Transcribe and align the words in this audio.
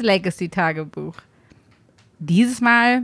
Legacy-Tagebuch. 0.00 1.16
Dieses 2.18 2.60
Mal 2.60 3.02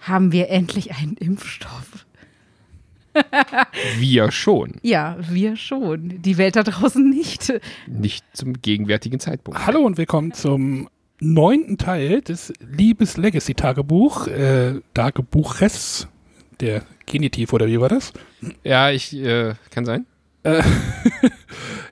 haben 0.00 0.32
wir 0.32 0.48
endlich 0.48 0.94
einen 0.94 1.16
Impfstoff. 1.16 2.06
Wir 3.98 4.30
schon. 4.30 4.76
Ja, 4.82 5.16
wir 5.28 5.56
schon. 5.56 6.22
Die 6.22 6.38
Welt 6.38 6.54
da 6.54 6.62
draußen 6.62 7.08
nicht. 7.08 7.52
Nicht 7.88 8.24
zum 8.32 8.62
gegenwärtigen 8.62 9.18
Zeitpunkt. 9.18 9.66
Hallo 9.66 9.80
und 9.80 9.98
willkommen 9.98 10.32
zum 10.32 10.88
neunten 11.18 11.78
Teil 11.78 12.20
des 12.20 12.52
Liebes 12.60 13.16
Legacy 13.16 13.54
Tagebuch, 13.54 14.28
äh, 14.28 14.80
Tagebuches, 14.94 16.06
der 16.60 16.82
Genitiv 17.06 17.52
oder 17.52 17.66
wie 17.66 17.80
war 17.80 17.88
das? 17.88 18.12
Ja, 18.62 18.90
ich, 18.90 19.16
äh, 19.16 19.54
kann 19.70 19.84
sein. 19.84 20.06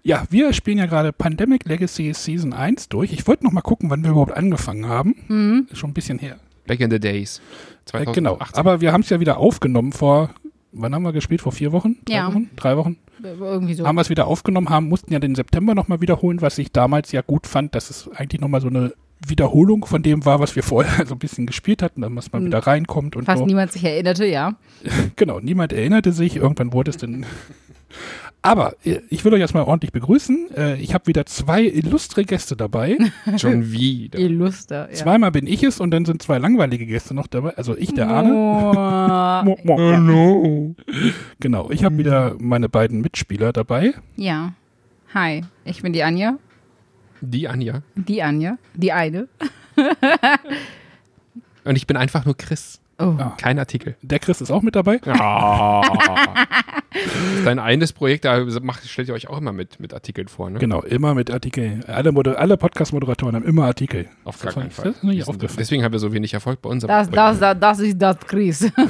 Ja, 0.06 0.22
wir 0.30 0.52
spielen 0.52 0.78
ja 0.78 0.86
gerade 0.86 1.12
Pandemic 1.12 1.64
Legacy 1.66 2.12
Season 2.14 2.52
1 2.52 2.88
durch. 2.90 3.12
Ich 3.12 3.26
wollte 3.26 3.42
noch 3.44 3.50
mal 3.50 3.60
gucken, 3.60 3.90
wann 3.90 4.04
wir 4.04 4.10
überhaupt 4.12 4.36
angefangen 4.36 4.86
haben. 4.86 5.66
Ist 5.68 5.78
schon 5.78 5.90
ein 5.90 5.94
bisschen 5.94 6.20
her. 6.20 6.36
Back 6.68 6.78
in 6.78 6.92
the 6.92 7.00
days. 7.00 7.40
Äh, 7.92 8.04
genau, 8.12 8.36
2018. 8.36 8.58
aber 8.60 8.80
wir 8.80 8.92
haben 8.92 9.00
es 9.00 9.10
ja 9.10 9.18
wieder 9.18 9.38
aufgenommen 9.38 9.90
vor, 9.92 10.30
wann 10.70 10.94
haben 10.94 11.02
wir 11.02 11.12
gespielt? 11.12 11.40
Vor 11.40 11.50
vier 11.50 11.72
Wochen? 11.72 11.96
Drei 12.04 12.14
Ja. 12.14 12.28
Wochen? 12.28 12.50
Drei 12.54 12.76
Wochen? 12.76 12.96
Irgendwie 13.20 13.74
so. 13.74 13.84
Haben 13.84 13.96
wir 13.96 14.02
es 14.02 14.08
wieder 14.10 14.28
aufgenommen, 14.28 14.68
haben, 14.68 14.88
mussten 14.88 15.12
ja 15.12 15.18
den 15.18 15.34
September 15.34 15.74
noch 15.74 15.88
mal 15.88 16.00
wiederholen, 16.00 16.40
was 16.40 16.56
ich 16.58 16.70
damals 16.70 17.10
ja 17.10 17.22
gut 17.22 17.48
fand, 17.48 17.74
dass 17.74 17.90
es 17.90 18.08
eigentlich 18.14 18.40
noch 18.40 18.48
mal 18.48 18.60
so 18.60 18.68
eine 18.68 18.92
Wiederholung 19.26 19.86
von 19.86 20.04
dem 20.04 20.24
war, 20.24 20.38
was 20.38 20.54
wir 20.54 20.62
vorher 20.62 21.04
so 21.06 21.14
ein 21.16 21.18
bisschen 21.18 21.46
gespielt 21.46 21.82
hatten, 21.82 22.02
dass 22.14 22.30
man 22.30 22.42
Mhm. 22.42 22.46
wieder 22.46 22.58
reinkommt 22.60 23.16
und 23.16 23.24
Fast 23.24 23.40
so. 23.40 23.46
niemand 23.46 23.72
sich 23.72 23.82
erinnerte, 23.82 24.24
ja. 24.26 24.54
Genau, 25.16 25.40
niemand 25.40 25.72
erinnerte 25.72 26.12
sich. 26.12 26.36
Irgendwann 26.36 26.72
wurde 26.72 26.90
es 26.90 26.96
dann. 26.96 27.26
Aber 28.46 28.76
äh, 28.84 29.00
ich 29.10 29.24
will 29.24 29.34
euch 29.34 29.40
erstmal 29.40 29.64
ordentlich 29.64 29.92
begrüßen. 29.92 30.48
Äh, 30.56 30.74
Ich 30.76 30.94
habe 30.94 31.06
wieder 31.08 31.26
zwei 31.26 31.62
illustre 31.64 32.24
Gäste 32.24 32.56
dabei. 32.56 32.96
Schon 33.38 33.72
wieder. 33.72 34.18
Illuster, 34.18 34.88
ja. 34.88 34.94
Zweimal 34.94 35.32
bin 35.32 35.46
ich 35.46 35.62
es 35.62 35.80
und 35.80 35.90
dann 35.90 36.04
sind 36.04 36.22
zwei 36.22 36.38
langweilige 36.38 36.86
Gäste 36.86 37.12
noch 37.14 37.26
dabei. 37.26 37.56
Also 37.56 37.76
ich, 37.76 37.92
der 37.94 38.08
Arne. 38.08 38.30
Hallo. 39.68 40.74
Genau, 41.40 41.70
ich 41.70 41.84
habe 41.84 41.98
wieder 41.98 42.36
meine 42.38 42.68
beiden 42.68 43.00
Mitspieler 43.00 43.52
dabei. 43.52 43.94
Ja. 44.16 44.52
Hi, 45.12 45.44
ich 45.64 45.82
bin 45.82 45.92
die 45.92 46.02
Anja. 46.02 46.38
Die 47.20 47.48
Anja. 47.48 47.82
Die 47.94 48.22
Anja. 48.22 48.58
Die 48.74 48.92
eine. 48.92 49.28
Und 51.64 51.76
ich 51.76 51.86
bin 51.86 51.96
einfach 51.96 52.24
nur 52.24 52.36
Chris. 52.36 52.80
Oh. 52.98 53.14
Ja. 53.18 53.34
Kein 53.38 53.58
Artikel. 53.58 53.96
Der 54.02 54.18
Chris 54.18 54.40
ist 54.40 54.50
auch 54.50 54.62
mit 54.62 54.74
dabei. 54.74 55.00
Ah. 55.06 55.82
Dein 57.44 57.58
eines 57.58 57.92
Projekt, 57.92 58.24
da 58.24 58.42
macht, 58.62 58.88
stellt 58.88 59.08
ihr 59.08 59.14
euch 59.14 59.28
auch 59.28 59.36
immer 59.38 59.52
mit, 59.52 59.78
mit 59.80 59.92
Artikeln 59.92 60.28
vor, 60.28 60.48
ne? 60.48 60.58
Genau, 60.58 60.80
immer 60.80 61.14
mit 61.14 61.30
Artikel. 61.30 61.80
Alle, 61.86 62.10
Moder 62.10 62.38
alle 62.38 62.56
Podcast-Moderatoren 62.56 63.34
haben 63.34 63.44
immer 63.44 63.66
Artikel. 63.66 64.08
Auf 64.24 64.40
gar 64.40 64.52
keinen 64.52 64.70
Fall. 64.70 64.94
Deswegen 65.02 65.84
haben 65.84 65.92
wir 65.92 65.98
so 65.98 66.12
wenig 66.14 66.32
Erfolg 66.32 66.62
bei 66.62 66.70
unserem 66.70 66.88
Das, 66.88 67.08
Projekt. 67.08 67.42
das, 67.42 67.58
das, 67.58 67.60
das 67.60 67.80
ist 67.80 67.98
das 68.00 68.18
Chris. 68.20 68.72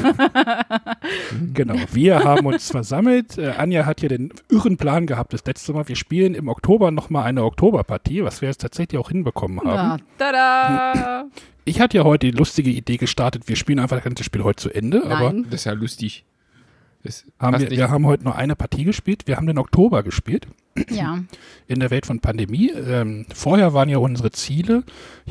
Genau, 1.54 1.74
wir 1.92 2.24
haben 2.24 2.46
uns 2.46 2.70
versammelt. 2.70 3.38
Äh, 3.38 3.50
Anja 3.56 3.86
hat 3.86 4.02
ja 4.02 4.08
den 4.08 4.32
irren 4.50 4.76
Plan 4.76 5.06
gehabt 5.06 5.32
das 5.32 5.44
letzte 5.44 5.72
Mal. 5.72 5.86
Wir 5.88 5.96
spielen 5.96 6.34
im 6.34 6.48
Oktober 6.48 6.90
nochmal 6.90 7.24
eine 7.24 7.44
Oktoberpartie, 7.44 8.24
was 8.24 8.40
wir 8.40 8.48
jetzt 8.48 8.60
tatsächlich 8.60 8.98
auch 9.00 9.08
hinbekommen 9.10 9.60
haben. 9.60 10.02
Na, 10.18 10.32
tada! 10.32 11.24
Ich 11.66 11.80
hatte 11.80 11.98
ja 11.98 12.04
heute 12.04 12.30
die 12.30 12.36
lustige 12.36 12.70
Idee 12.70 12.96
gestartet, 12.96 13.48
wir 13.48 13.56
spielen 13.56 13.80
einfach 13.80 13.96
das 13.96 14.04
ganze 14.04 14.22
Spiel 14.22 14.44
heute 14.44 14.62
zu 14.62 14.70
Ende. 14.70 15.04
Aber 15.04 15.32
Nein. 15.32 15.46
Das 15.50 15.60
ist 15.60 15.64
ja 15.64 15.72
lustig. 15.72 16.24
Das 17.02 17.24
haben 17.38 17.60
wir, 17.60 17.70
wir 17.70 17.90
haben 17.90 18.06
heute 18.06 18.24
nur 18.24 18.36
eine 18.36 18.54
Partie 18.54 18.84
gespielt. 18.84 19.26
Wir 19.26 19.36
haben 19.36 19.46
den 19.46 19.58
Oktober 19.58 20.02
gespielt 20.04 20.46
Ja. 20.88 21.18
in 21.66 21.80
der 21.80 21.90
Welt 21.90 22.06
von 22.06 22.20
Pandemie. 22.20 22.70
Ähm, 22.70 23.26
vorher 23.34 23.74
waren 23.74 23.88
ja 23.88 23.98
unsere 23.98 24.30
Ziele, 24.30 24.84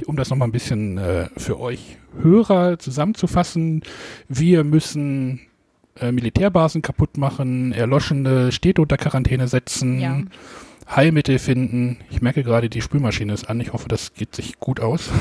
um 0.05 0.17
das 0.17 0.29
nochmal 0.29 0.49
ein 0.49 0.51
bisschen 0.51 0.97
äh, 0.97 1.29
für 1.37 1.57
euch 1.59 1.97
Hörer 2.21 2.79
zusammenzufassen. 2.79 3.83
Wir 4.27 4.65
müssen 4.65 5.39
äh, 5.99 6.11
Militärbasen 6.11 6.81
kaputt 6.81 7.17
machen, 7.17 7.71
erloschene 7.71 8.51
Städte 8.51 8.81
unter 8.81 8.97
Quarantäne 8.97 9.47
setzen. 9.47 10.01
Ja. 10.01 10.21
Heilmittel 10.93 11.39
finden. 11.39 11.97
Ich 12.11 12.21
merke 12.21 12.43
gerade, 12.43 12.69
die 12.69 12.81
Spülmaschine 12.81 13.33
ist 13.33 13.49
an. 13.49 13.61
Ich 13.61 13.71
hoffe, 13.73 13.87
das 13.87 14.13
geht 14.13 14.35
sich 14.35 14.59
gut 14.59 14.81
aus. 14.81 15.09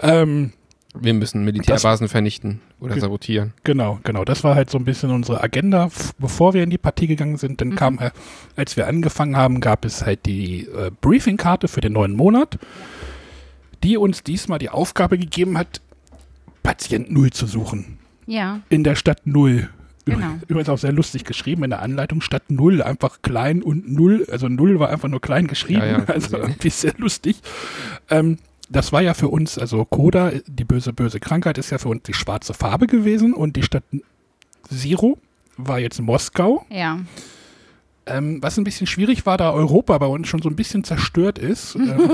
ähm, 0.00 0.52
wir 0.94 1.14
müssen 1.14 1.44
Militärbasen 1.44 2.08
vernichten 2.08 2.60
oder 2.78 2.98
sabotieren. 2.98 3.54
genau, 3.64 3.98
genau. 4.02 4.24
Das 4.24 4.44
war 4.44 4.54
halt 4.54 4.68
so 4.68 4.76
ein 4.76 4.84
bisschen 4.84 5.10
unsere 5.10 5.42
Agenda, 5.42 5.88
bevor 6.18 6.52
wir 6.52 6.62
in 6.62 6.70
die 6.70 6.78
Partie 6.78 7.06
gegangen 7.06 7.38
sind. 7.38 7.60
Dann 7.60 7.76
kam, 7.76 7.98
äh, 7.98 8.10
als 8.56 8.76
wir 8.76 8.86
angefangen 8.86 9.36
haben, 9.36 9.60
gab 9.60 9.84
es 9.86 10.04
halt 10.04 10.26
die 10.26 10.66
äh, 10.66 10.90
Briefingkarte 11.00 11.68
für 11.68 11.80
den 11.80 11.94
neuen 11.94 12.14
Monat, 12.14 12.58
die 13.82 13.96
uns 13.96 14.22
diesmal 14.22 14.58
die 14.58 14.68
Aufgabe 14.68 15.16
gegeben 15.16 15.56
hat, 15.56 15.80
Patient 16.62 17.10
Null 17.10 17.30
zu 17.30 17.46
suchen. 17.46 17.98
Ja. 18.26 18.60
In 18.68 18.84
der 18.84 18.94
Stadt 18.94 19.26
Null. 19.26 19.70
Genau. 20.04 20.26
Übrigens 20.48 20.68
auch 20.68 20.78
sehr 20.78 20.92
lustig 20.92 21.24
geschrieben 21.24 21.64
in 21.64 21.70
der 21.70 21.80
Anleitung. 21.80 22.20
Stadt 22.20 22.50
Null, 22.50 22.82
einfach 22.82 23.22
klein 23.22 23.62
und 23.62 23.90
Null. 23.90 24.26
Also 24.30 24.48
Null 24.48 24.78
war 24.78 24.90
einfach 24.90 25.08
nur 25.08 25.20
klein 25.20 25.46
geschrieben. 25.46 25.80
Ja, 25.80 25.98
ja, 25.98 26.04
also 26.06 26.36
irgendwie 26.36 26.70
sehr 26.70 26.94
lustig. 26.98 27.40
Ähm, 28.10 28.38
das 28.72 28.92
war 28.92 29.02
ja 29.02 29.14
für 29.14 29.28
uns, 29.28 29.58
also 29.58 29.84
Koda, 29.84 30.32
die 30.46 30.64
böse, 30.64 30.92
böse 30.92 31.20
Krankheit, 31.20 31.58
ist 31.58 31.70
ja 31.70 31.78
für 31.78 31.88
uns 31.88 32.02
die 32.04 32.14
schwarze 32.14 32.54
Farbe 32.54 32.86
gewesen. 32.86 33.34
Und 33.34 33.56
die 33.56 33.62
Stadt 33.62 33.84
Zero 34.68 35.18
war 35.56 35.78
jetzt 35.78 36.00
Moskau. 36.00 36.64
Ja. 36.70 37.00
Ähm, 38.04 38.42
was 38.42 38.58
ein 38.58 38.64
bisschen 38.64 38.88
schwierig 38.88 39.26
war, 39.26 39.36
da 39.36 39.52
Europa 39.52 39.96
bei 39.98 40.06
uns 40.06 40.26
schon 40.26 40.42
so 40.42 40.48
ein 40.48 40.56
bisschen 40.56 40.82
zerstört 40.82 41.38
ist. 41.38 41.76
ähm, 41.76 42.10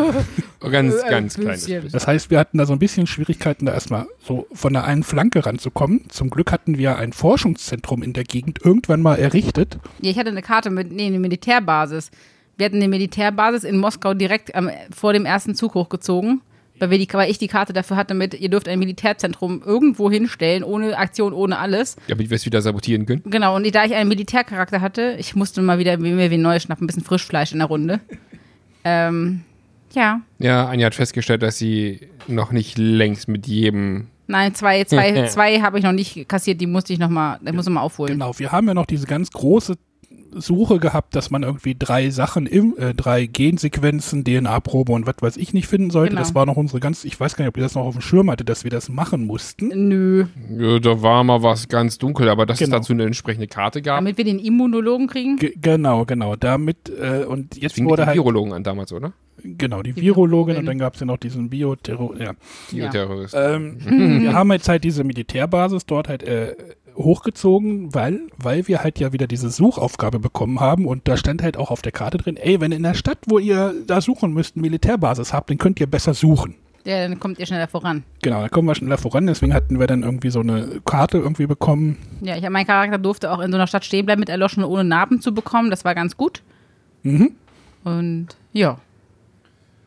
ganz, 0.61 0.97
ganz 1.09 1.39
ein 1.39 1.43
kleines. 1.45 1.93
Das 1.93 2.07
heißt, 2.07 2.31
wir 2.31 2.39
hatten 2.39 2.59
da 2.59 2.67
so 2.67 2.75
ein 2.75 2.79
bisschen 2.79 3.07
Schwierigkeiten, 3.07 3.65
da 3.65 3.73
erstmal 3.73 4.07
so 4.23 4.47
von 4.53 4.75
der 4.75 4.85
einen 4.85 5.03
Flanke 5.03 5.47
ranzukommen. 5.47 6.05
Zum 6.11 6.29
Glück 6.29 6.53
hatten 6.53 6.77
wir 6.77 6.97
ein 6.97 7.15
Forschungszentrum 7.15 8.03
in 8.03 8.13
der 8.13 8.25
Gegend 8.25 8.63
irgendwann 8.63 9.01
mal 9.01 9.17
errichtet. 9.17 9.79
ja. 10.03 10.11
Ich 10.11 10.19
hatte 10.19 10.31
eine 10.31 10.43
Karte 10.43 10.69
mit, 10.69 10.93
nee, 10.93 11.07
eine 11.07 11.21
Militärbasis. 11.21 12.11
Wir 12.59 12.67
hatten 12.67 12.77
eine 12.77 12.89
Militärbasis 12.89 13.65
in 13.65 13.79
Moskau 13.79 14.15
direkt 14.15 14.55
am, 14.55 14.69
vor 14.95 15.13
dem 15.13 15.25
ersten 15.25 15.55
Zug 15.55 15.75
hochgezogen, 15.75 16.43
weil, 16.81 16.91
wir 16.91 16.99
die, 16.99 17.09
weil 17.13 17.31
ich 17.31 17.39
die 17.39 17.49
Karte 17.49 17.73
dafür 17.73 17.97
hatte 17.97 18.15
mit, 18.15 18.35
ihr 18.35 18.49
dürft 18.49 18.69
ein 18.69 18.79
Militärzentrum 18.79 19.63
irgendwo 19.65 20.11
hinstellen, 20.11 20.65
ohne 20.65 20.97
Aktion, 20.97 21.33
ohne 21.33 21.59
alles. 21.59 21.97
Damit 22.09 22.31
wir 22.31 22.37
es 22.37 22.47
wieder 22.47 22.63
sabotieren 22.63 23.07
können. 23.07 23.23
Genau, 23.25 23.57
und 23.57 23.75
da 23.75 23.85
ich 23.85 23.95
einen 23.95 24.09
Militärcharakter 24.09 24.81
hatte, 24.81 25.17
ich 25.19 25.35
musste 25.35 25.63
mal 25.63 25.79
wieder 25.79 25.97
mir 25.99 26.31
wie 26.31 26.39
neu 26.39 26.59
schnappen, 26.59 26.85
ein 26.85 26.87
bisschen 26.87 27.05
Frischfleisch 27.05 27.53
in 27.53 27.59
der 27.59 27.69
Runde. 27.69 28.01
Ähm, 28.85 29.43
ja. 29.93 30.21
Ja, 30.39 30.69
Anja 30.69 30.87
hat 30.87 30.95
festgestellt, 30.95 31.43
dass 31.43 31.59
sie 31.59 32.01
noch 32.27 32.53
nicht 32.53 32.79
längst 32.79 33.29
mit 33.29 33.47
jedem. 33.47 34.09
Nein, 34.27 34.55
zwei, 34.55 34.85
zwei, 34.85 35.27
zwei 35.29 35.61
habe 35.61 35.79
ich 35.79 35.85
noch 35.85 35.93
nicht 35.93 36.29
kassiert, 36.29 36.61
die 36.61 36.67
musste 36.67 36.93
ich 36.93 36.99
noch 36.99 37.09
mal, 37.09 37.39
die 37.43 37.53
muss 37.53 37.67
ich 37.67 37.73
mal 37.73 37.81
aufholen. 37.81 38.15
Genau, 38.15 38.39
wir 38.39 38.53
haben 38.53 38.69
ja 38.69 38.75
noch 38.75 38.87
diese 38.87 39.07
ganz 39.07 39.31
große 39.31 39.77
Suche 40.33 40.79
gehabt, 40.79 41.17
dass 41.17 41.31
man 41.31 41.43
irgendwie 41.43 41.75
drei 41.79 42.11
Sachen, 42.11 42.47
im, 42.47 42.75
äh, 42.79 42.95
drei 42.95 43.27
Gensequenzen, 43.27 44.25
DNA-Probe 44.25 44.93
und 44.93 45.07
was 45.07 45.17
weiß 45.21 45.37
ich 45.37 45.53
nicht 45.53 45.67
finden 45.69 45.91
sollte. 45.91 46.11
Genau. 46.11 46.21
Das 46.21 46.35
war 46.35 46.47
noch 46.47 46.57
unsere 46.57 46.81
ganz, 46.81 47.05
ich 47.05 47.19
weiß 47.19 47.35
gar 47.37 47.45
nicht, 47.45 47.51
ob 47.51 47.57
ihr 47.57 47.63
das 47.63 47.75
noch 47.75 47.85
auf 47.85 47.95
dem 47.95 48.01
Schirm 48.03 48.31
hatte, 48.31 48.45
dass 48.45 48.65
wir 48.65 48.71
das 48.71 48.89
machen 48.89 49.25
mussten. 49.27 49.89
Nö. 49.89 50.27
Ja, 50.59 50.79
da 50.79 51.03
war 51.03 51.25
mal 51.25 51.43
was 51.43 51.69
ganz 51.69 51.99
dunkel, 51.99 52.29
aber 52.29 52.47
dass 52.47 52.59
Genau. 52.59 52.77
es 52.77 52.81
dazu 52.83 52.93
eine 52.93 53.05
entsprechende 53.05 53.47
Karte 53.49 53.81
gab. 53.83 53.99
Damit 53.99 54.19
wir 54.19 54.25
den 54.25 54.39
Immunologen 54.39 55.07
kriegen. 55.07 55.37
Ge 55.37 55.55
genau, 55.61 56.05
genau. 56.05 56.37
Damit, 56.37 56.91
äh, 56.91 57.25
und 57.25 57.57
jetzt 57.57 57.75
Fing 57.75 57.87
wurde 57.87 58.03
die 58.03 58.07
halt, 58.09 58.17
Virologen 58.17 58.53
an 58.53 58.63
damals, 58.63 58.93
oder? 58.93 59.13
genau, 59.43 59.83
die, 59.83 59.93
Die 59.93 60.03
Virologin 60.03 60.31
Virologin. 60.31 60.57
und 60.59 60.67
dann 60.67 60.79
gab 60.79 60.95
es 60.95 61.01
ja 61.01 61.07
noch 61.07 61.17
diesen 61.19 61.49
Bioterror, 61.49 62.17
ja. 62.19 62.33
Ja. 62.73 62.91
Bioterrorist. 62.91 63.35
Ähm, 63.37 63.77
wir 64.23 64.33
haben 64.35 64.51
jetzt 64.53 64.69
halt 64.69 64.85
diese 64.85 65.05
Militärbasis 65.05 65.87
dort 65.87 66.09
halt 66.09 66.23
äh, 66.23 66.55
hochgezogen, 66.99 67.95
weil, 67.95 68.21
weil 68.37 68.69
wir 68.69 68.83
halt 68.83 68.99
ja 68.99 69.13
wieder 69.13 69.27
diese 69.27 69.51
Suchaufgabe 69.51 70.19
bekommen 70.19 70.61
haben 70.61 70.87
und 70.87 71.07
da 71.09 71.17
stand 71.17 71.43
halt 71.43 71.57
auch 71.57 71.71
auf 71.71 71.83
der 71.83 71.93
Karte 71.93 72.19
drin, 72.19 72.37
ey, 72.37 72.61
wenn 72.61 72.73
in 72.73 72.83
der 72.83 72.95
Stadt, 72.95 73.19
wo 73.27 73.39
ihr 73.39 73.75
da 73.87 74.01
suchen 74.01 74.33
müsst, 74.33 74.57
eine 74.57 74.63
Militärbasis 74.63 75.33
habt, 75.33 75.51
dann 75.51 75.59
könnt 75.59 75.81
ihr 75.81 75.87
besser 75.87 76.15
suchen. 76.15 76.57
Ja, 76.85 77.07
dann 77.07 77.21
kommt 77.21 77.39
ihr 77.39 77.47
schneller 77.47 77.69
voran. 77.69 78.03
Genau, 78.23 78.41
da 78.41 78.49
kommen 78.49 78.67
wir 78.67 78.75
schneller 78.75 78.99
voran, 78.99 79.27
deswegen 79.27 79.53
hatten 79.55 79.79
wir 79.79 79.87
dann 79.87 80.03
irgendwie 80.03 80.31
so 80.31 80.41
eine 80.41 80.81
Karte 80.85 81.19
irgendwie 81.19 81.47
bekommen. 81.47 81.97
Ja, 82.21 82.37
ich, 82.37 82.49
mein 82.49 82.67
Charakter 82.67 82.99
durfte 82.99 83.31
auch 83.31 83.41
in 83.41 83.51
so 83.51 83.57
einer 83.57 83.67
Stadt 83.67 83.85
stehen 83.85 84.07
bleiben 84.07 84.21
mit 84.21 84.29
erloschen 84.29 84.65
ohne 84.65 84.85
Narben 84.85 85.21
zu 85.21 85.33
bekommen. 85.35 85.71
Das 85.71 85.85
war 85.85 85.95
ganz 85.95 86.17
gut. 86.17 86.43
Mhm. 87.03 87.33
Und 87.85 88.29
ja. 88.53 88.79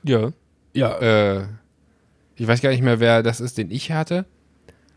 ja. 0.04 0.32
Ja, 0.74 0.98
Äh, 1.00 1.46
ich 2.36 2.48
weiß 2.48 2.62
gar 2.62 2.72
nicht 2.72 2.82
mehr, 2.82 3.00
wer 3.00 3.22
das 3.22 3.40
ist, 3.40 3.60
den 3.60 3.70
ich 3.70 3.92
hatte. 3.92 4.26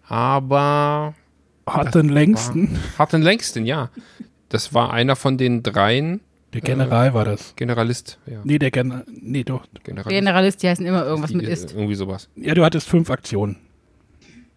Aber 0.08 1.14
hat 1.66 1.94
den 1.94 2.08
längsten, 2.08 2.78
hat 2.98 3.12
den 3.12 3.22
längsten, 3.22 3.64
ja. 3.66 3.90
Das 4.48 4.74
war 4.74 4.92
einer 4.92 5.16
von 5.16 5.38
den 5.38 5.62
dreien 5.62 6.20
der 6.54 6.60
General 6.60 7.12
war 7.14 7.24
das. 7.24 7.54
Generalist. 7.56 8.18
Ja, 8.26 8.38
Nee, 8.44 8.60
der 8.60 8.70
General, 8.70 9.04
nee, 9.08 9.42
doch. 9.42 9.66
Generalist. 9.82 10.10
Generalist, 10.10 10.62
die 10.62 10.68
heißen 10.68 10.86
immer 10.86 11.04
irgendwas 11.04 11.30
Die, 11.30 11.36
mit 11.36 11.48
äh, 11.48 11.52
ist. 11.52 11.72
Irgendwie 11.72 11.96
sowas. 11.96 12.28
Ja, 12.36 12.54
du 12.54 12.64
hattest 12.64 12.88
fünf 12.88 13.10
Aktionen. 13.10 13.56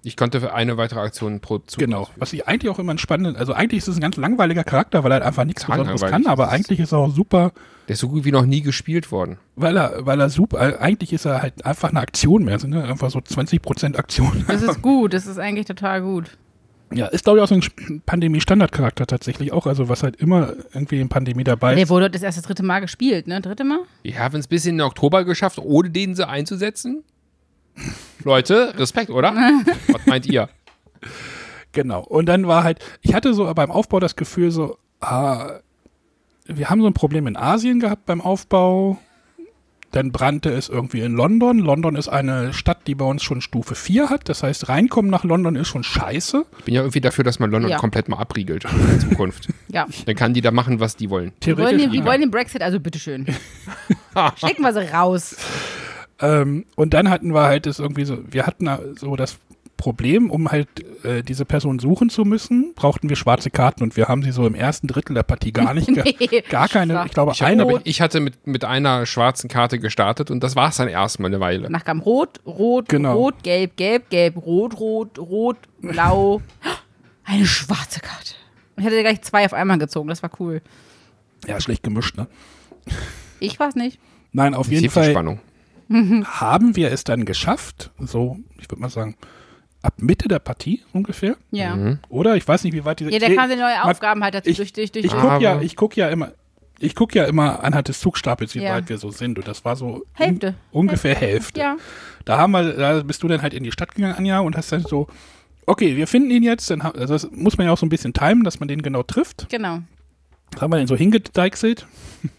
Ich 0.04 0.16
konnte 0.16 0.40
für 0.40 0.54
eine 0.54 0.78
weitere 0.78 1.00
Aktion 1.00 1.40
pro 1.40 1.58
Zug. 1.58 1.80
Genau. 1.80 2.08
Was 2.16 2.32
ich 2.34 2.48
eigentlich 2.48 2.70
auch 2.70 2.78
immer 2.78 2.94
ein 2.94 3.00
spannender, 3.00 3.38
also 3.40 3.54
eigentlich 3.54 3.80
ist 3.80 3.88
es 3.88 3.98
ein 3.98 4.02
ganz 4.02 4.16
langweiliger 4.16 4.64
Charakter, 4.64 5.04
weil 5.04 5.12
er 5.12 5.16
halt 5.16 5.24
einfach 5.26 5.44
nichts 5.44 5.64
Total 5.64 5.80
Besonderes 5.80 6.10
kann, 6.12 6.28
aber 6.28 6.50
eigentlich 6.50 6.80
ist 6.80 6.92
er 6.92 7.00
auch 7.00 7.12
super, 7.12 7.52
Der 7.88 7.96
ist 7.96 8.00
so 8.00 8.10
gut 8.10 8.24
wie 8.24 8.32
noch 8.32 8.46
nie 8.46 8.62
gespielt 8.62 9.12
worden. 9.12 9.40
weil 9.56 9.76
er, 9.76 10.06
weil 10.06 10.22
er 10.22 10.30
super, 10.30 10.80
eigentlich 10.80 11.12
ist 11.14 11.26
er 11.26 11.42
halt 11.42 11.66
einfach 11.66 11.90
eine 11.90 12.00
Aktion 12.00 12.46
mehr, 12.46 12.54
also, 12.54 12.68
ne? 12.68 12.84
einfach 12.84 13.10
so 13.10 13.20
20% 13.20 13.98
Aktion. 13.98 14.46
Das 14.48 14.62
ist 14.62 14.82
gut, 14.84 15.14
das 15.14 15.26
ist 15.26 15.40
eigentlich 15.40 15.66
total 15.66 16.02
gut. 16.04 16.38
Ja, 16.94 17.08
ist 17.08 17.26
glaube 17.26 17.40
ich 17.40 17.44
auch 17.44 17.48
so 17.50 17.56
ein 17.56 18.02
Pandemie-Standardcharakter 18.06 19.06
tatsächlich 19.08 19.52
auch, 19.52 19.66
also 19.68 19.90
was 19.90 20.04
halt 20.04 20.16
immer 20.18 20.54
irgendwie 20.74 21.02
in 21.02 21.10
Pandemie 21.10 21.44
dabei 21.44 21.74
Der 21.76 21.84
ist. 21.84 21.90
wurde 21.90 22.10
das 22.10 22.22
erst 22.24 22.38
das 22.38 22.46
dritte 22.46 22.64
Mal 22.64 22.80
gespielt, 22.80 23.28
ne? 23.28 23.42
Dritte 23.42 23.66
Mal? 23.66 23.80
Die 24.06 24.18
haben 24.18 24.40
es 24.40 24.48
bis 24.48 24.66
in 24.66 24.78
den 24.78 24.82
Oktober 24.88 25.26
geschafft, 25.26 25.60
ohne 25.60 25.90
den 25.90 26.16
sie 26.16 26.28
einzusetzen. 26.28 27.04
Leute, 28.24 28.74
Respekt, 28.78 29.10
oder? 29.10 29.34
Was 29.88 30.06
meint 30.06 30.26
ihr? 30.26 30.50
Genau. 31.74 32.04
Und 32.04 32.28
dann 32.28 32.48
war 32.48 32.64
halt, 32.64 32.80
ich 33.02 33.14
hatte 33.14 33.34
so 33.34 33.54
beim 33.54 33.70
Aufbau 33.70 34.00
das 34.00 34.16
Gefühl 34.16 34.52
so, 34.52 34.78
ah, 35.00 35.60
wir 36.46 36.70
haben 36.70 36.82
so 36.82 36.88
ein 36.88 36.94
Problem 36.94 37.28
in 37.28 37.36
Asien 37.36 37.80
gehabt 37.80 38.06
beim 38.06 38.22
Aufbau. 38.22 38.98
Dann 39.92 40.12
brannte 40.12 40.50
es 40.50 40.68
irgendwie 40.68 41.00
in 41.00 41.14
London. 41.14 41.60
London 41.60 41.96
ist 41.96 42.10
eine 42.10 42.54
Stadt, 42.54 42.80
die 42.88 42.96
bei 42.96 43.06
uns 43.06 43.24
schon 43.24 43.40
Stufe 43.40 43.74
4 43.74 44.10
hat. 44.10 44.28
Das 44.28 44.44
heißt, 44.44 44.68
reinkommen 44.68 45.10
nach 45.10 45.24
London 45.24 45.56
ist 45.56 45.70
schon 45.70 45.84
scheiße. 45.84 46.46
Ich 46.60 46.66
bin 46.66 46.74
ja 46.74 46.82
irgendwie 46.82 47.00
dafür, 47.02 47.24
dass 47.24 47.40
man 47.40 47.52
London 47.52 47.72
Ja. 47.72 47.78
komplett 47.78 48.10
mal 48.10 48.18
abriegelt 48.18 48.66
in 48.66 49.00
Zukunft. 49.00 49.48
Ja. 49.70 49.86
Dann 50.06 50.16
kann 50.16 50.34
die 50.34 50.40
da 50.40 50.52
machen, 50.52 50.80
was 50.80 50.96
die 50.96 51.10
wollen. 51.10 51.34
Wir 51.42 51.58
wollen, 51.58 51.68
Theoretisch. 51.68 51.82
den, 51.84 51.92
wir 51.92 52.06
wollen 52.06 52.22
den 52.22 52.32
Brexit, 52.32 52.62
also 52.62 52.80
bitteschön. 52.80 53.26
Stecken 54.38 54.62
wir 54.62 54.72
sie 54.72 54.90
raus. 54.94 55.36
Ähm, 56.22 56.66
und 56.76 56.94
dann 56.94 57.10
hatten 57.10 57.34
wir 57.34 57.44
halt 57.44 57.66
das 57.66 57.78
irgendwie 57.80 58.06
so, 58.06 58.18
wir 58.32 58.48
hatten 58.48 58.70
so 58.98 59.16
das 59.18 59.38
Problem, 59.78 60.30
um 60.32 60.52
halt 60.52 60.68
äh, 61.06 61.22
diese 61.24 61.46
Person 61.46 61.80
suchen 61.80 62.10
zu 62.10 62.26
müssen, 62.26 62.74
brauchten 62.76 63.08
wir 63.10 63.16
schwarze 63.16 63.50
Karten 63.52 63.84
und 63.84 63.96
wir 63.96 64.08
haben 64.08 64.24
sie 64.24 64.32
so 64.32 64.46
im 64.48 64.56
ersten 64.56 64.88
Drittel 64.88 65.14
der 65.14 65.24
Partie 65.24 65.52
gar 65.54 65.74
nicht, 65.74 65.88
Nee. 65.92 66.42
gar 66.50 66.68
keine, 66.68 67.04
ich 67.06 67.12
glaube 67.14 67.32
Ich, 67.34 67.42
hab, 67.42 67.48
eine, 67.50 67.62
aber 67.62 67.80
ich 67.84 68.02
hatte 68.02 68.20
mit, 68.20 68.46
mit 68.48 68.66
einer 68.66 69.06
schwarzen 69.06 69.50
Karte 69.50 69.80
gestartet 69.80 70.32
und 70.32 70.42
das 70.44 70.56
war 70.56 70.70
es 70.70 70.78
dann 70.78 70.88
erstmal 70.88 71.30
eine 71.30 71.40
Weile. 71.40 71.64
Danach 71.64 71.86
kam 71.86 72.00
Rot, 72.00 72.40
Rot, 72.46 72.90
Genau. 72.90 73.14
Rot, 73.16 73.44
Gelb, 73.44 73.78
Gelb, 73.78 74.10
Gelb, 74.10 74.38
Rot, 74.38 74.80
Rot, 74.80 75.18
Rot, 75.20 75.58
Blau. 75.82 76.42
Eine 77.24 77.46
schwarze 77.46 78.00
Karte. 78.00 78.34
Ich 78.78 78.86
hatte 78.86 79.02
gleich 79.02 79.22
zwei 79.22 79.46
auf 79.46 79.54
einmal 79.54 79.78
gezogen, 79.78 80.08
das 80.10 80.24
war 80.24 80.32
cool. 80.40 80.62
ja, 81.46 81.60
schlecht 81.62 81.84
gemischt, 81.84 82.18
ne? 82.18 82.28
Ich 83.40 83.60
weiß 83.60 83.76
nicht. 83.76 84.00
Nein, 84.32 84.54
auf 84.54 84.70
jeden 84.70 84.90
Fall 84.90 85.12
Spannung. 85.12 85.40
haben 85.90 86.76
wir 86.76 86.92
es 86.92 87.04
dann 87.04 87.26
geschafft, 87.26 87.92
so, 88.00 88.38
ich 88.60 88.70
würde 88.70 88.82
mal 88.82 88.90
sagen, 88.90 89.16
ab 89.88 89.94
Mitte 89.98 90.28
der 90.28 90.40
Partie 90.40 90.84
ungefähr. 90.94 91.36
Ja. 91.52 91.76
Mhm. 91.76 92.00
Oder? 92.10 92.36
Ich 92.36 92.48
weiß 92.48 92.64
nicht, 92.64 92.74
wie 92.74 92.86
weit 92.86 93.00
diese. 93.00 93.12
Ja, 93.12 93.20
da 93.20 93.30
Nee, 93.30 93.36
kamen 93.36 93.58
neue 93.58 93.76
man- 93.78 93.90
Aufgaben 93.90 94.24
halt 94.24 94.36
dazu 94.36 94.50
ich- 94.50 94.58
durch, 94.58 94.74
durch, 94.74 94.92
durch 94.92 95.06
Ich 95.06 95.14
Ah, 95.14 95.22
gucke 95.22 95.44
ja, 95.44 95.62
ich 95.62 95.76
guck 95.76 95.96
ja 95.98 96.10
immer. 96.10 96.32
Ich 96.80 96.94
gucke 96.94 97.18
ja 97.18 97.26
immer 97.26 97.64
anhand 97.64 97.88
des 97.88 98.00
Zugstapels, 98.00 98.54
wie 98.54 98.60
Ja. 98.62 98.76
weit 98.76 98.88
wir 98.90 99.00
so 99.00 99.10
sind. 99.10 99.40
Und 99.40 99.48
das 99.48 99.66
war 99.66 99.76
so 99.76 100.04
Hälfte. 100.14 100.50
Un 100.72 100.82
ungefähr 100.82 101.16
Hälfte. 101.16 101.60
Ja. 101.60 101.78
Da 102.26 102.38
haben 102.38 102.52
wir, 102.52 102.74
da 102.74 103.02
bist 103.02 103.24
du 103.24 103.28
dann 103.28 103.42
halt 103.42 103.56
in 103.56 103.64
die 103.64 103.72
Stadt 103.72 103.96
gegangen, 103.96 104.14
Anja, 104.16 104.40
und 104.42 104.56
hast 104.56 104.72
dann 104.72 104.82
so, 104.84 105.08
okay, 105.66 105.96
wir 105.96 106.06
finden 106.06 106.30
ihn 106.30 106.44
jetzt. 106.44 106.70
Dann, 106.70 106.82
also 106.82 107.14
das 107.16 107.32
muss 107.32 107.58
man 107.58 107.66
ja 107.66 107.74
auch 107.74 107.78
so 107.80 107.86
ein 107.86 107.90
bisschen 107.90 108.14
timen, 108.14 108.44
dass 108.44 108.60
man 108.60 108.68
den 108.68 108.84
genau 108.84 109.02
trifft. 109.02 109.48
Genau. 109.50 109.80
Das 110.52 110.62
haben 110.62 110.72
wir 110.72 110.78
den 110.78 110.86
so 110.88 110.96
hingedeichselt. 110.96 111.88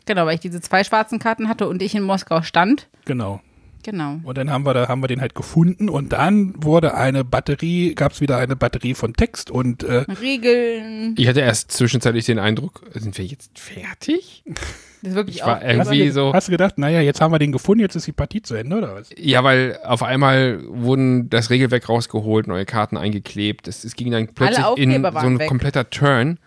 Genau, 0.06 0.24
weil 0.26 0.34
ich 0.34 0.40
diese 0.40 0.60
zwei 0.60 0.84
schwarzen 0.84 1.18
Karten 1.18 1.48
hatte 1.48 1.68
und 1.68 1.82
ich 1.82 1.94
in 1.96 2.02
Moskau 2.04 2.42
stand. 2.42 2.86
Genau. 3.06 3.40
Genau. 3.84 4.18
Und 4.24 4.36
dann 4.36 4.50
haben 4.50 4.66
wir, 4.66 4.74
da 4.74 4.88
haben 4.88 5.02
wir 5.02 5.08
den 5.08 5.20
halt 5.20 5.34
gefunden 5.34 5.88
und 5.88 6.12
dann 6.12 6.52
wurde 6.62 6.94
eine 6.94 7.24
Batterie, 7.24 7.94
gab 7.94 8.12
es 8.12 8.20
wieder 8.20 8.36
eine 8.36 8.56
Batterie 8.56 8.94
von 8.94 9.14
Text 9.14 9.50
und 9.50 9.82
äh, 9.82 10.04
Regeln. 10.20 11.14
Ich 11.16 11.28
hatte 11.28 11.40
erst 11.40 11.72
zwischenzeitlich 11.72 12.26
den 12.26 12.38
Eindruck, 12.38 12.82
sind 12.94 13.16
wir 13.18 13.24
jetzt 13.24 13.58
fertig? 13.58 14.42
Das 15.00 15.10
ist 15.10 15.14
wirklich 15.14 15.36
Ich 15.36 15.46
war 15.46 15.62
irgendwie- 15.64 16.08
hast, 16.08 16.08
du, 16.08 16.12
so- 16.12 16.32
hast 16.34 16.48
du 16.48 16.50
gedacht, 16.50 16.76
naja, 16.76 17.00
jetzt 17.00 17.20
haben 17.20 17.30
wir 17.32 17.38
den 17.38 17.52
gefunden, 17.52 17.82
jetzt 17.82 17.94
ist 17.94 18.08
die 18.08 18.12
Partie 18.12 18.42
zu 18.42 18.56
Ende, 18.56 18.78
oder 18.78 18.96
was? 18.96 19.10
Ja, 19.16 19.44
weil 19.44 19.78
auf 19.84 20.02
einmal 20.02 20.60
wurden 20.66 21.30
das 21.30 21.50
Regelwerk 21.50 21.88
rausgeholt, 21.88 22.48
neue 22.48 22.64
Karten 22.64 22.96
eingeklebt. 22.96 23.68
Es, 23.68 23.84
es 23.84 23.94
ging 23.94 24.10
dann 24.10 24.26
plötzlich 24.34 24.66
in 24.76 24.90
so 25.00 25.06
ein 25.18 25.38
weg. 25.38 25.46
kompletter 25.46 25.88
Turn. 25.88 26.40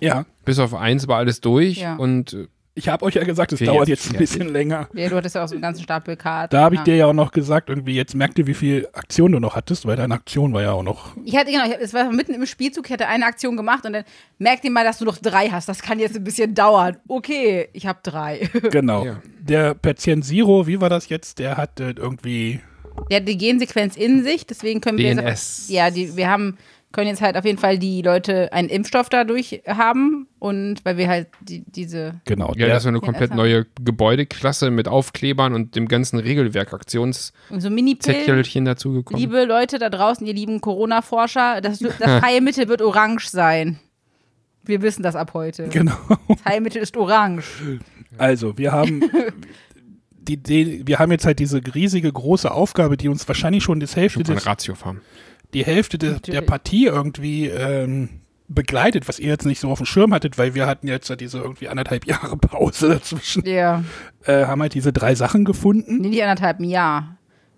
Ja. 0.00 0.24
Bis 0.46 0.58
auf 0.58 0.72
eins 0.72 1.06
war 1.06 1.18
alles 1.18 1.42
durch 1.42 1.76
Ja. 1.76 1.96
und 1.96 2.32
äh, 2.32 2.46
Ich 2.78 2.90
habe 2.90 3.06
euch 3.06 3.14
ja 3.14 3.24
gesagt, 3.24 3.52
es 3.52 3.60
Wir 3.60 3.68
dauert 3.68 3.88
jetzt 3.88 4.04
jetzt 4.04 4.14
ein 4.14 4.18
bisschen 4.18 4.48
länger. 4.48 4.88
Ja, 4.92 5.08
du 5.08 5.16
hattest 5.16 5.34
ja 5.34 5.42
auch 5.42 5.48
so 5.48 5.54
einen 5.54 5.62
ganzen 5.62 5.82
Stapel 5.82 6.14
Karten. 6.14 6.54
Da 6.54 6.60
habe 6.60 6.74
ich 6.74 6.80
ja. 6.80 6.84
dir 6.84 6.96
ja 6.96 7.06
auch 7.06 7.14
noch 7.14 7.32
gesagt, 7.32 7.70
irgendwie, 7.70 7.94
jetzt 7.94 8.14
merkt 8.14 8.38
ihr, 8.38 8.46
wie 8.46 8.52
viel 8.52 8.86
Aktion 8.92 9.32
du 9.32 9.40
noch 9.40 9.56
hattest, 9.56 9.86
weil 9.86 9.96
deine 9.96 10.12
Aktion 10.12 10.52
war 10.52 10.60
ja 10.60 10.72
auch 10.72 10.82
noch. 10.82 11.16
Ich 11.24 11.34
hatte, 11.34 11.50
genau, 11.50 11.64
ich, 11.64 11.74
es 11.80 11.94
war 11.94 12.12
mitten 12.12 12.34
im 12.34 12.44
Spielzug, 12.44 12.84
ich 12.86 12.92
hatte 12.92 13.08
eine 13.08 13.24
Aktion 13.24 13.56
gemacht 13.56 13.86
und 13.86 13.94
dann 13.94 14.04
merkt 14.38 14.62
ihr 14.64 14.70
mal, 14.70 14.84
dass 14.84 14.98
du 14.98 15.06
noch 15.06 15.16
drei 15.16 15.48
hast. 15.48 15.70
Das 15.70 15.80
kann 15.80 15.98
jetzt 15.98 16.16
ein 16.16 16.24
bisschen 16.24 16.54
dauern. 16.54 16.98
Okay, 17.08 17.68
ich 17.72 17.86
habe 17.86 17.98
drei. 18.02 18.50
Genau. 18.70 19.04
Ja. 19.04 19.22
Der 19.38 19.74
Patient 19.74 20.24
Zero, 20.24 20.66
wie 20.66 20.80
war 20.80 20.90
das 20.90 21.08
jetzt? 21.08 21.38
Der 21.38 21.56
hat 21.56 21.80
irgendwie. 21.80 22.60
Der 23.10 23.20
hat 23.20 23.28
die 23.28 23.38
Gensequenz 23.38 23.96
in 23.96 24.22
sich, 24.22 24.46
deswegen 24.46 24.80
können 24.80 24.98
wir 24.98 25.14
DNS. 25.14 25.24
Jetzt, 25.24 25.70
ja, 25.70 25.90
die, 25.90 26.16
wir 26.16 26.28
haben 26.28 26.58
können 26.96 27.08
jetzt 27.08 27.20
halt 27.20 27.36
auf 27.36 27.44
jeden 27.44 27.58
Fall 27.58 27.78
die 27.78 28.00
Leute 28.00 28.52
einen 28.54 28.70
Impfstoff 28.70 29.10
dadurch 29.10 29.62
haben 29.66 30.26
und 30.38 30.82
weil 30.84 30.96
wir 30.96 31.08
halt 31.08 31.28
die, 31.42 31.62
diese 31.66 32.14
Genau. 32.24 32.54
ja, 32.56 32.68
das 32.68 32.84
war 32.84 32.88
eine 32.88 33.00
komplett 33.00 33.34
neue 33.34 33.66
Gebäudeklasse 33.82 34.70
mit 34.70 34.88
Aufklebern 34.88 35.52
und 35.52 35.76
dem 35.76 35.88
ganzen 35.88 36.18
Regelwerk, 36.18 36.72
Aktionszettelchen 36.72 37.60
so 37.60 37.68
Mini-Pillen. 37.68 38.64
dazugekommen. 38.64 39.20
Liebe 39.20 39.44
Leute 39.44 39.78
da 39.78 39.90
draußen, 39.90 40.26
ihr 40.26 40.32
lieben 40.32 40.62
Corona-Forscher, 40.62 41.60
das, 41.60 41.80
das 41.80 41.98
Heilmittel 42.22 42.68
wird 42.68 42.80
orange 42.80 43.28
sein. 43.28 43.78
Wir 44.64 44.80
wissen 44.80 45.02
das 45.02 45.16
ab 45.16 45.32
heute. 45.34 45.68
genau. 45.68 45.98
Das 46.28 46.44
Heilmittel 46.46 46.80
ist 46.82 46.96
orange. 46.96 47.44
Also, 48.18 48.56
wir 48.56 48.72
haben. 48.72 49.02
Die, 50.08 50.38
die, 50.38 50.86
wir 50.86 50.98
haben 50.98 51.12
jetzt 51.12 51.26
halt 51.26 51.38
diese 51.38 51.60
riesige 51.74 52.10
große 52.10 52.50
Aufgabe, 52.50 52.96
die 52.96 53.08
uns 53.08 53.28
wahrscheinlich 53.28 53.62
schon 53.62 53.78
das 53.78 53.94
Hälfte 53.94 54.22
des, 54.22 54.46
Ratio 54.46 54.74
Farm. 54.74 55.02
Die 55.54 55.64
Hälfte 55.64 55.98
de, 55.98 56.18
der. 56.20 56.40
Partie 56.42 56.86
irgendwie 56.86 57.46
ähm, 57.46 58.20
begleitet, 58.48 59.08
was 59.08 59.18
ihr 59.18 59.28
jetzt 59.28 59.46
nicht 59.46 59.60
so 59.60 59.70
auf 59.70 59.78
dem 59.78 59.86
Schirm 59.86 60.12
hattet, 60.12 60.38
weil 60.38 60.54
wir 60.54 60.66
hatten 60.66 60.88
jetzt 60.88 61.08
ja 61.08 61.16
diese 61.16 61.38
irgendwie 61.38 61.68
anderthalb 61.68 62.04
Jahre 62.06 62.36
Pause 62.36 62.88
dazwischen. 62.90 63.46
Ja. 63.46 63.84
Äh, 64.24 64.44
haben 64.46 64.60
halt 64.60 64.74
diese 64.74 64.92
drei 64.92 65.14
Sachen 65.14 65.44
gefunden. 65.44 65.98
Nee, 65.98 66.08
nicht 66.08 66.22
anderthalb, 66.22 66.60
Jahr. 66.60 67.16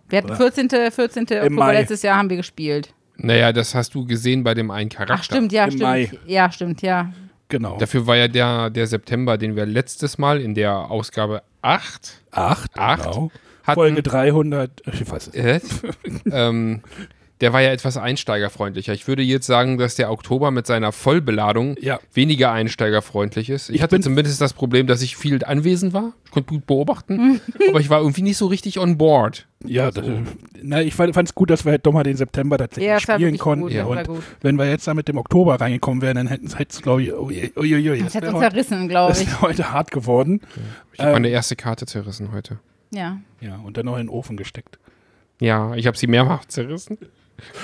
Wir 0.09 0.19
hatten 0.19 0.35
14. 0.35 0.71
14. 0.71 1.23
Oktober 1.25 1.51
Mai. 1.51 1.73
letztes 1.75 2.03
Jahr 2.03 2.17
haben 2.17 2.31
wir 2.31 2.39
gespielt. 2.39 2.95
Naja, 3.17 3.53
das 3.53 3.75
hast 3.75 3.95
du 3.95 4.07
gesehen 4.07 4.45
bei 4.45 4.55
dem 4.55 4.71
einen 4.71 4.91
Charakter. 4.91 5.17
Ach, 5.19 5.25
stimmt, 5.25 5.53
ja, 5.53 5.65
Im 5.65 5.71
stimmt. 5.73 5.83
Mai. 5.83 6.11
Ja, 6.27 6.51
stimmt, 6.51 6.83
ja. 6.83 7.13
Genau. 7.49 7.77
Dafür 7.79 8.07
war 8.07 8.17
ja 8.17 8.29
der, 8.29 8.71
der 8.71 8.87
September, 8.87 9.39
den 9.39 9.57
wir 9.57 9.67
letztes 9.67 10.19
Mal 10.19 10.41
in 10.41 10.55
der 10.55 10.91
Ausgabe 10.91 11.43
8 11.63 12.23
Acht. 12.31 12.79
Acht. 12.79 13.03
Genau. 13.03 13.31
hatten. 13.65 13.75
Folge 13.75 14.03
300. 14.03 14.83
Ich 14.87 15.11
weiß 15.11 15.29
es 15.29 15.35
nicht. 15.35 15.45
Äh, 15.45 15.61
ähm, 16.31 16.83
der 17.41 17.53
war 17.53 17.61
ja 17.63 17.71
etwas 17.71 17.97
einsteigerfreundlicher. 17.97 18.93
Ich 18.93 19.07
würde 19.07 19.23
jetzt 19.23 19.47
sagen, 19.47 19.79
dass 19.79 19.95
der 19.95 20.11
Oktober 20.11 20.51
mit 20.51 20.67
seiner 20.67 20.91
Vollbeladung 20.93 21.77
Ja. 21.81 22.01
weniger 22.13 22.51
einsteigerfreundlich 22.53 23.49
ist. 23.51 23.69
Ich, 23.71 23.77
Ich 23.77 23.83
hatte 23.83 24.01
zumindest 24.01 24.41
das 24.41 24.53
Problem, 24.53 24.87
dass 24.87 25.03
ich 25.03 25.17
viel 25.17 25.45
anwesend 25.45 25.93
war. 25.93 26.13
Ich 26.25 26.31
konnte 26.33 26.51
gut 26.55 26.67
beobachten, 26.67 27.41
aber 27.69 27.81
ich 27.81 27.91
war 27.91 28.01
irgendwie 28.01 28.23
nicht 28.23 28.37
so 28.37 28.47
richtig 28.47 28.79
on 28.81 28.99
board. 28.99 29.47
Ja, 29.65 29.91
das, 29.91 30.05
na, 30.63 30.83
ich 30.83 30.95
fand 30.95 31.17
es 31.17 31.35
gut, 31.35 31.51
dass 31.51 31.65
wir 31.65 31.73
halt 31.73 31.87
doch 31.87 31.93
mal 31.93 32.03
den 32.03 32.17
September 32.17 32.59
tatsächlich 32.59 32.89
Ja, 32.89 32.95
das 32.95 33.03
spielen 33.03 33.39
konnten. 33.39 33.63
gut, 33.65 33.73
ja, 33.73 33.85
das 33.95 34.09
und 34.09 34.23
wenn 34.41 34.57
wir 34.57 34.69
jetzt 34.69 34.87
da 34.87 34.95
mit 34.95 35.09
dem 35.09 35.17
Oktober 35.19 35.61
reingekommen 35.61 36.03
wären, 36.03 36.17
dann 36.17 36.27
hätten 36.27 36.47
es, 36.47 36.83
glaube 36.83 37.03
ich, 37.03 37.13
uiuiui, 37.13 37.53
ui, 37.57 37.75
ui, 37.75 37.91
ui, 37.91 37.99
Das 38.03 38.13
das 38.13 38.23
wäre 38.23 38.35
uns 38.35 38.43
heute, 38.45 38.51
zerrissen, 38.51 38.89
glaube 38.89 39.13
das 39.13 39.21
ich. 39.23 39.29
wär 39.31 39.41
heute 39.43 39.73
hart 39.73 39.91
geworden. 39.91 40.41
Ich 40.93 40.99
habe 41.01 41.11
Ähm. 41.11 41.15
meine 41.15 41.29
erste 41.29 41.57
Karte 41.57 41.87
zerrissen 41.87 42.31
heute. 42.33 42.59
Ja. 42.91 43.19
Ja, 43.41 43.57
und 43.65 43.77
dann 43.77 43.87
noch 43.87 43.95
in 43.97 44.07
den 44.07 44.09
Ofen 44.09 44.37
gesteckt. 44.37 44.79
Ja, 45.41 45.75
ich 45.77 45.87
habe 45.87 45.97
sie 45.97 46.07
mehrfach 46.09 46.45
zerrissen. 46.47 46.99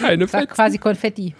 Keine 0.00 0.24
Das 0.24 0.32
war 0.32 0.40
Fetzen. 0.40 0.54
quasi 0.54 0.78
Konfetti. 0.78 1.34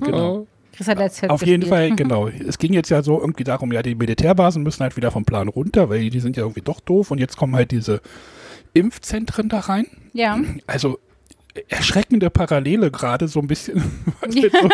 Genau. 0.00 0.46
Chris 0.72 0.88
hat 0.88 0.98
letztes 0.98 1.30
Auf 1.30 1.44
jeden 1.44 1.66
Fall, 1.66 1.90
genau. 1.96 2.28
Es 2.28 2.58
ging 2.58 2.72
jetzt 2.74 2.90
ja 2.90 3.02
so 3.02 3.20
irgendwie 3.20 3.44
darum, 3.44 3.72
ja, 3.72 3.82
die 3.82 3.94
Militärbasen 3.94 4.62
müssen 4.62 4.82
halt 4.82 4.96
wieder 4.96 5.10
vom 5.10 5.24
Plan 5.24 5.48
runter, 5.48 5.88
weil 5.88 6.10
die 6.10 6.20
sind 6.20 6.36
ja 6.36 6.42
irgendwie 6.42 6.60
doch 6.60 6.80
doof 6.80 7.10
und 7.10 7.18
jetzt 7.18 7.36
kommen 7.36 7.54
halt 7.54 7.70
diese 7.70 8.00
Impfzentren 8.74 9.48
da 9.48 9.60
rein. 9.60 9.86
Ja. 10.12 10.38
Also 10.66 10.98
erschreckende 11.68 12.28
Parallele 12.28 12.90
gerade 12.90 13.28
so 13.28 13.40
ein 13.40 13.46
bisschen, 13.46 13.82
was 14.20 14.34
halt, 14.36 14.52
so, 14.52 14.68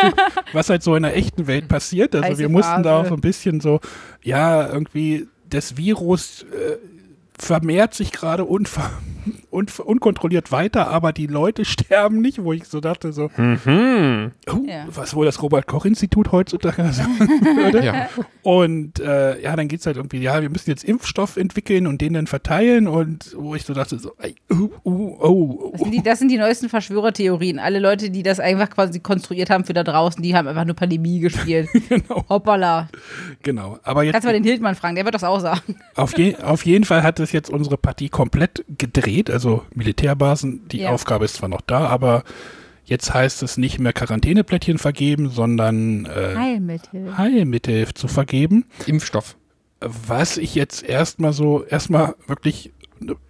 was 0.53 0.69
halt 0.71 0.83
so 0.83 0.97
in 0.97 1.05
der 1.05 1.17
echten 1.17 1.47
Welt 1.47 1.69
passiert. 1.69 2.15
Also 2.15 2.29
Heiße 2.31 2.39
wir 2.39 2.49
mussten 2.49 2.83
da 2.83 2.97
auch 2.97 3.03
Phase. 3.03 3.09
so 3.11 3.15
ein 3.15 3.21
bisschen 3.21 3.61
so, 3.61 3.81
ja, 4.23 4.69
irgendwie 4.69 5.29
das 5.49 5.77
Virus 5.77 6.43
äh, 6.43 6.79
vermehrt 7.39 7.95
sich 7.95 8.11
gerade 8.11 8.45
unver 8.45 8.91
un 9.51 9.67
unkontrolliert 9.85 10.53
weiter, 10.53 10.89
aber 10.89 11.13
die 11.13 11.27
Leute 11.27 11.65
sterben 11.67 12.21
nicht, 12.21 12.43
wo 12.43 12.53
ich 12.53 12.65
so 12.65 12.81
dachte, 12.81 13.13
so, 13.13 13.31
Mhm. 13.37 14.33
oh, 14.51 14.59
Ja. 14.67 14.85
was 14.89 15.15
wohl 15.15 15.25
das 15.27 15.43
Robert-Koch-Institut 15.43 16.33
heutzutage 16.33 16.83
sagen 16.93 17.19
würde. 17.19 17.85
Ja. 17.85 18.09
Und 18.43 18.99
äh, 19.01 19.41
ja, 19.43 19.55
dann 19.57 19.69
geht's 19.69 19.87
halt 19.87 19.97
irgendwie, 19.97 20.19
ja, 20.21 20.41
wir 20.43 20.51
müssen 20.51 20.71
jetzt 20.71 20.85
Impfstoff 20.85 21.37
entwickeln 21.37 21.87
und 21.87 22.01
den 22.01 22.15
dann 22.15 22.27
verteilen 22.27 22.89
und 22.89 23.35
wo 23.37 23.55
ich 23.55 23.65
so 23.65 23.75
dachte, 23.75 23.99
so, 23.99 24.13
ey, 24.19 24.35
uh, 24.51 24.69
uh, 24.85 25.17
oh, 25.21 25.71
Das 25.73 25.81
oh. 25.81 25.85
sind, 25.85 25.95
die, 25.95 26.03
das 26.03 26.19
sind 26.19 26.29
die 26.31 26.39
neuesten 26.39 26.69
Verschwörertheorien. 26.69 27.59
Alle 27.59 27.79
Leute, 27.79 28.11
die 28.11 28.23
das 28.23 28.41
einfach 28.41 28.71
quasi 28.71 29.01
konstruiert 29.01 29.51
haben 29.51 29.65
für 29.65 29.73
da 29.75 29.85
draußen, 29.85 30.23
die 30.23 30.35
haben 30.35 30.49
einfach 30.49 30.65
nur 30.65 30.75
Pandemie 30.75 31.21
gespielt. 31.21 31.69
genau, 31.89 32.25
Hoppala. 32.29 32.89
genau. 33.43 33.79
Aber 33.83 34.03
jetzt 34.03 34.13
Kannst 34.13 34.25
du 34.25 34.29
mal 34.29 34.35
den 34.35 34.45
Hildmann 34.45 34.75
fragen, 34.75 34.95
der 34.97 35.05
wird 35.05 35.15
das 35.15 35.25
auch 35.25 35.41
sagen. 35.41 35.77
Auf, 35.95 36.17
je, 36.19 36.37
auf 36.37 36.65
jeden 36.67 36.85
Fall 36.85 37.03
hat 37.03 37.21
es 37.21 37.33
jetzt 37.33 37.51
unsere 37.51 37.77
Partie 37.77 38.09
komplett 38.09 38.65
gedreht, 38.69 39.03
also 39.31 39.65
Militärbasen. 39.75 40.69
Die 40.69 40.79
Ja. 40.81 40.91
Aufgabe 40.91 41.25
ist 41.25 41.35
zwar 41.37 41.49
noch 41.49 41.61
da, 41.61 41.87
aber 41.87 42.25
jetzt 42.85 43.13
heißt 43.15 43.43
es 43.43 43.57
nicht 43.57 43.79
mehr 43.79 43.93
Quarantäneplättchen 43.93 44.79
vergeben, 44.79 45.31
sondern 45.31 46.07
äh, 46.07 46.35
Heilmittel. 46.37 47.17
Heilmittel 47.17 47.93
zu 47.95 48.09
vergeben. 48.09 48.65
Impfstoff. 48.87 49.37
Was 49.81 50.37
ich 50.39 50.55
jetzt 50.55 50.83
erstmal 50.83 51.33
so, 51.33 51.65
erstmal 51.65 52.15
wirklich, 52.27 52.73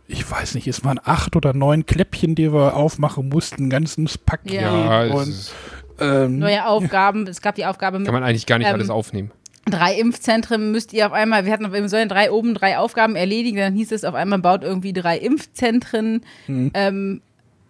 ich 0.06 0.30
weiß 0.30 0.54
nicht, 0.54 0.66
es 0.68 0.84
waren 0.84 1.00
acht 1.02 1.34
oder 1.36 1.54
neun 1.54 1.86
Kläppchen, 1.86 2.34
die 2.34 2.52
wir 2.52 2.76
aufmachen 2.76 3.28
mussten, 3.28 3.66
ein 3.66 3.70
ganzes 3.70 4.18
Paket. 4.18 4.60
Ja. 4.60 5.04
Und, 5.04 5.52
ähm, 6.00 6.38
Neue 6.38 6.66
Aufgaben. 6.66 7.26
Es 7.26 7.40
gab 7.40 7.54
die 7.54 7.64
Aufgabe 7.66 7.98
mit 7.98 8.06
kann 8.06 8.14
man 8.14 8.22
eigentlich 8.24 8.46
gar 8.46 8.58
nicht 8.58 8.68
Ähm, 8.68 8.74
alles 8.74 8.90
aufnehmen. 8.90 9.30
Drei 9.70 9.94
Impfzentren 9.98 10.72
müsst 10.72 10.92
ihr 10.92 11.06
auf 11.06 11.12
einmal, 11.12 11.44
wir 11.44 11.52
hatten, 11.52 11.72
wir 11.72 11.88
sollen 11.88 12.08
drei 12.08 12.30
oben 12.30 12.54
drei 12.54 12.78
Aufgaben 12.78 13.16
erledigen, 13.16 13.58
dann 13.58 13.74
hieß 13.74 13.92
es 13.92 14.04
auf 14.04 14.14
einmal 14.14 14.38
baut 14.38 14.64
irgendwie 14.64 14.92
drei 14.92 15.18
Impfzentren 15.18 16.22
ähm, 16.48 17.22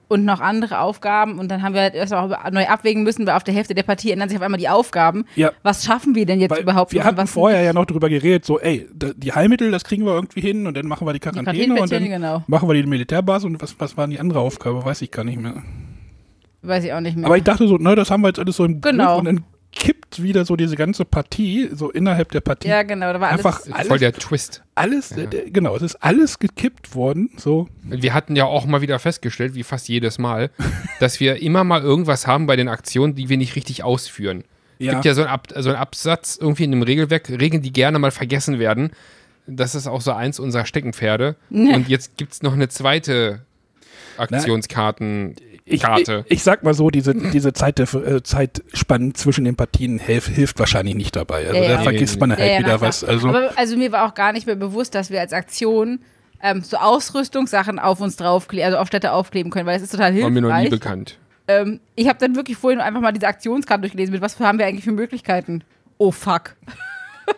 und 0.09 0.25
noch 0.25 0.41
andere 0.41 0.81
Aufgaben 0.81 1.39
und 1.39 1.51
dann 1.51 1.63
haben 1.63 1.75
wir 1.75 1.83
halt 1.83 1.95
erst 1.95 2.13
auch 2.13 2.29
neu 2.51 2.67
abwägen 2.67 3.03
müssen, 3.03 3.27
weil 3.27 3.35
auf 3.35 3.45
der 3.45 3.55
Hälfte 3.55 3.75
der 3.75 3.83
Partie 3.83 4.11
ändern 4.11 4.29
sich 4.29 4.37
auf 4.37 4.43
einmal 4.43 4.59
die 4.59 4.69
Aufgaben. 4.69 5.25
Ja. 5.37 5.53
Was 5.63 5.85
schaffen 5.85 6.15
wir 6.15 6.27
denn 6.27 6.41
jetzt 6.41 6.51
Weil 6.51 6.63
überhaupt 6.63 6.93
wir 6.93 7.05
hatten 7.05 7.17
was 7.17 7.31
vorher 7.31 7.63
ja 7.63 7.73
noch 7.73 7.87
drüber 7.87 8.09
geredet, 8.09 8.45
so, 8.45 8.59
ey, 8.59 8.89
die 8.93 9.33
Heilmittel, 9.33 9.71
das 9.71 9.85
kriegen 9.85 10.05
wir 10.05 10.15
irgendwie 10.15 10.41
hin 10.41 10.67
und 10.67 10.77
dann 10.77 10.87
machen 10.87 11.07
wir 11.07 11.13
die 11.13 11.21
Quarantäne 11.21 11.81
und 11.81 11.93
dann 11.93 12.05
genau. 12.05 12.43
machen 12.47 12.69
wir 12.69 12.75
die 12.75 12.85
Militärbasis 12.85 13.47
und 13.47 13.63
was, 13.63 13.75
was 13.79 13.97
war 13.97 14.07
die 14.07 14.19
andere 14.19 14.41
Aufgabe, 14.41 14.85
weiß 14.85 15.03
ich 15.03 15.11
gar 15.11 15.25
nicht 15.25 15.41
mehr. 15.41 15.63
Weiß 16.63 16.85
ich 16.85 16.93
auch 16.93 17.01
nicht 17.01 17.17
mehr. 17.17 17.27
Aber 17.27 17.37
ich 17.37 17.43
dachte 17.43 17.67
so, 17.67 17.77
ne, 17.77 17.97
das 17.97 18.11
haben 18.11 18.23
wir 18.23 18.29
jetzt 18.29 18.39
alles 18.39 18.57
so 18.57 18.65
im 18.65 18.81
Genau. 18.81 19.17
Griff 19.17 19.19
und 19.19 19.25
dann 19.25 19.45
kippt 19.73 20.23
wieder 20.23 20.45
so 20.45 20.57
diese 20.57 20.77
ganze 20.77 21.05
Partie, 21.05 21.71
so 21.73 21.91
innerhalb 21.91 22.31
der 22.31 22.41
Partie. 22.41 22.69
ja, 22.69 22.83
genau, 22.83 23.13
da 23.13 23.21
war 23.21 23.31
alles. 23.31 23.45
Einfach 23.45 23.61
Voll 23.63 23.73
alles, 23.75 23.99
der 24.01 24.13
Twist. 24.13 24.63
alles 24.75 25.13
äh, 25.13 25.23
äh, 25.25 25.51
genau, 25.51 25.75
es 25.77 25.83
ist 25.83 25.97
alles 25.97 26.39
gekippt 26.39 26.95
worden, 26.95 27.31
so. 27.37 27.69
Wir 27.83 28.15
hatten 28.15 28.37
ja 28.37 28.45
auch 28.45 28.67
mal 28.67 28.81
wieder 28.83 28.99
festgestellt, 28.99 29.55
wie 29.55 29.63
fast 29.63 29.89
jedes 29.89 30.19
Mal, 30.19 30.51
dass 31.01 31.21
wir 31.21 31.43
immer 31.43 31.65
mal 31.65 31.81
irgendwas 31.83 32.27
haben 32.27 32.47
bei 32.47 32.57
den 32.57 32.69
Aktionen, 32.69 33.15
die 33.15 33.29
wir 33.29 33.37
nicht 33.39 33.57
richtig 33.57 33.83
ausführen. 33.83 34.45
Es 34.79 34.87
Ja. 34.87 34.93
gibt 34.93 35.05
ja 35.05 35.15
so 35.15 35.23
einen, 35.23 35.31
Ab 35.31 35.49
so 35.57 35.69
einen 35.71 35.79
Absatz 35.79 36.39
irgendwie 36.41 36.65
in 36.65 36.73
einem 36.73 36.83
Regelwerk, 36.83 37.29
Regeln, 37.31 37.63
die 37.63 37.73
gerne 37.73 37.99
mal 37.99 38.11
vergessen 38.11 38.59
werden. 38.59 38.91
Das 39.47 39.75
ist 39.75 39.87
auch 39.89 40.01
so 40.01 40.13
eins 40.13 40.39
unserer 40.39 40.67
Steckenpferde. 40.67 41.35
Und 41.51 41.89
jetzt 41.89 42.17
gibt 42.17 42.33
es 42.33 42.43
noch 42.43 42.53
eine 42.53 42.69
zweite 42.69 43.41
Aktionskarten. 44.17 45.37
Ich, 45.65 45.75
ich, 45.75 45.83
Karte. 45.83 46.25
ich 46.29 46.43
sag 46.43 46.65
mal 46.65 46.75
so, 46.75 46.91
diese, 46.91 47.15
diese 47.15 47.53
Zeit 47.53 47.79
der, 47.79 47.93
äh, 47.95 48.23
Zeitspannen 48.23 49.15
zwischen 49.15 49.45
den 49.45 49.55
Partien 49.57 49.99
hilft, 49.99 50.29
hilft 50.29 50.59
wahrscheinlich 50.59 50.95
nicht 50.97 51.15
dabei. 51.15 51.47
Also 51.47 51.55
Ja, 51.55 51.63
da 51.63 51.69
ja. 51.75 51.83
vergisst 51.83 52.19
man 52.21 52.31
halt 52.31 52.41
Ja, 52.41 52.47
ja, 52.47 52.53
na 52.61 52.67
wieder 52.67 52.81
was. 52.81 53.05
Also, 53.05 53.29
Aber 53.29 53.53
also 53.57 53.77
mir 53.77 53.93
war 53.93 54.07
auch 54.09 54.15
gar 54.15 54.33
nicht 54.33 54.47
mehr 54.47 54.57
bewusst, 54.57 54.95
dass 54.95 55.11
wir 55.11 55.21
als 55.21 55.33
Aktion 55.33 56.01
ähm, 56.43 56.63
so 56.63 56.77
Ausrüstungssachen 56.79 57.79
auf 57.79 58.01
uns 58.01 58.17
draufkleben, 58.17 58.67
also 58.67 58.79
auf 58.79 58.89
Städte 58.89 59.13
aufkleben 59.13 59.53
können, 59.53 59.67
weil 59.67 59.77
es 59.77 59.83
ist 59.83 59.93
total 59.93 60.21
War 60.21 60.31
mir 60.31 60.41
noch 60.41 60.49
nie 60.49 60.63
hilfreich. 60.63 60.71
bekannt. 60.81 61.19
Ähm, 61.47 61.79
ich 61.95 62.09
habe 62.09 62.19
dann 62.19 62.35
wirklich 62.35 62.57
vorhin 62.57 62.81
einfach 62.81 63.01
mal 63.01 63.13
diese 63.13 63.29
Aktionskarte 63.29 63.83
durchgelesen, 63.83 64.13
mit 64.13 64.21
was 64.23 64.39
haben 64.41 64.59
wir 64.59 64.67
eigentlich 64.67 64.85
für 64.85 64.93
Möglichkeiten. 64.93 65.63
Oh 65.99 66.11
fuck. 66.11 66.57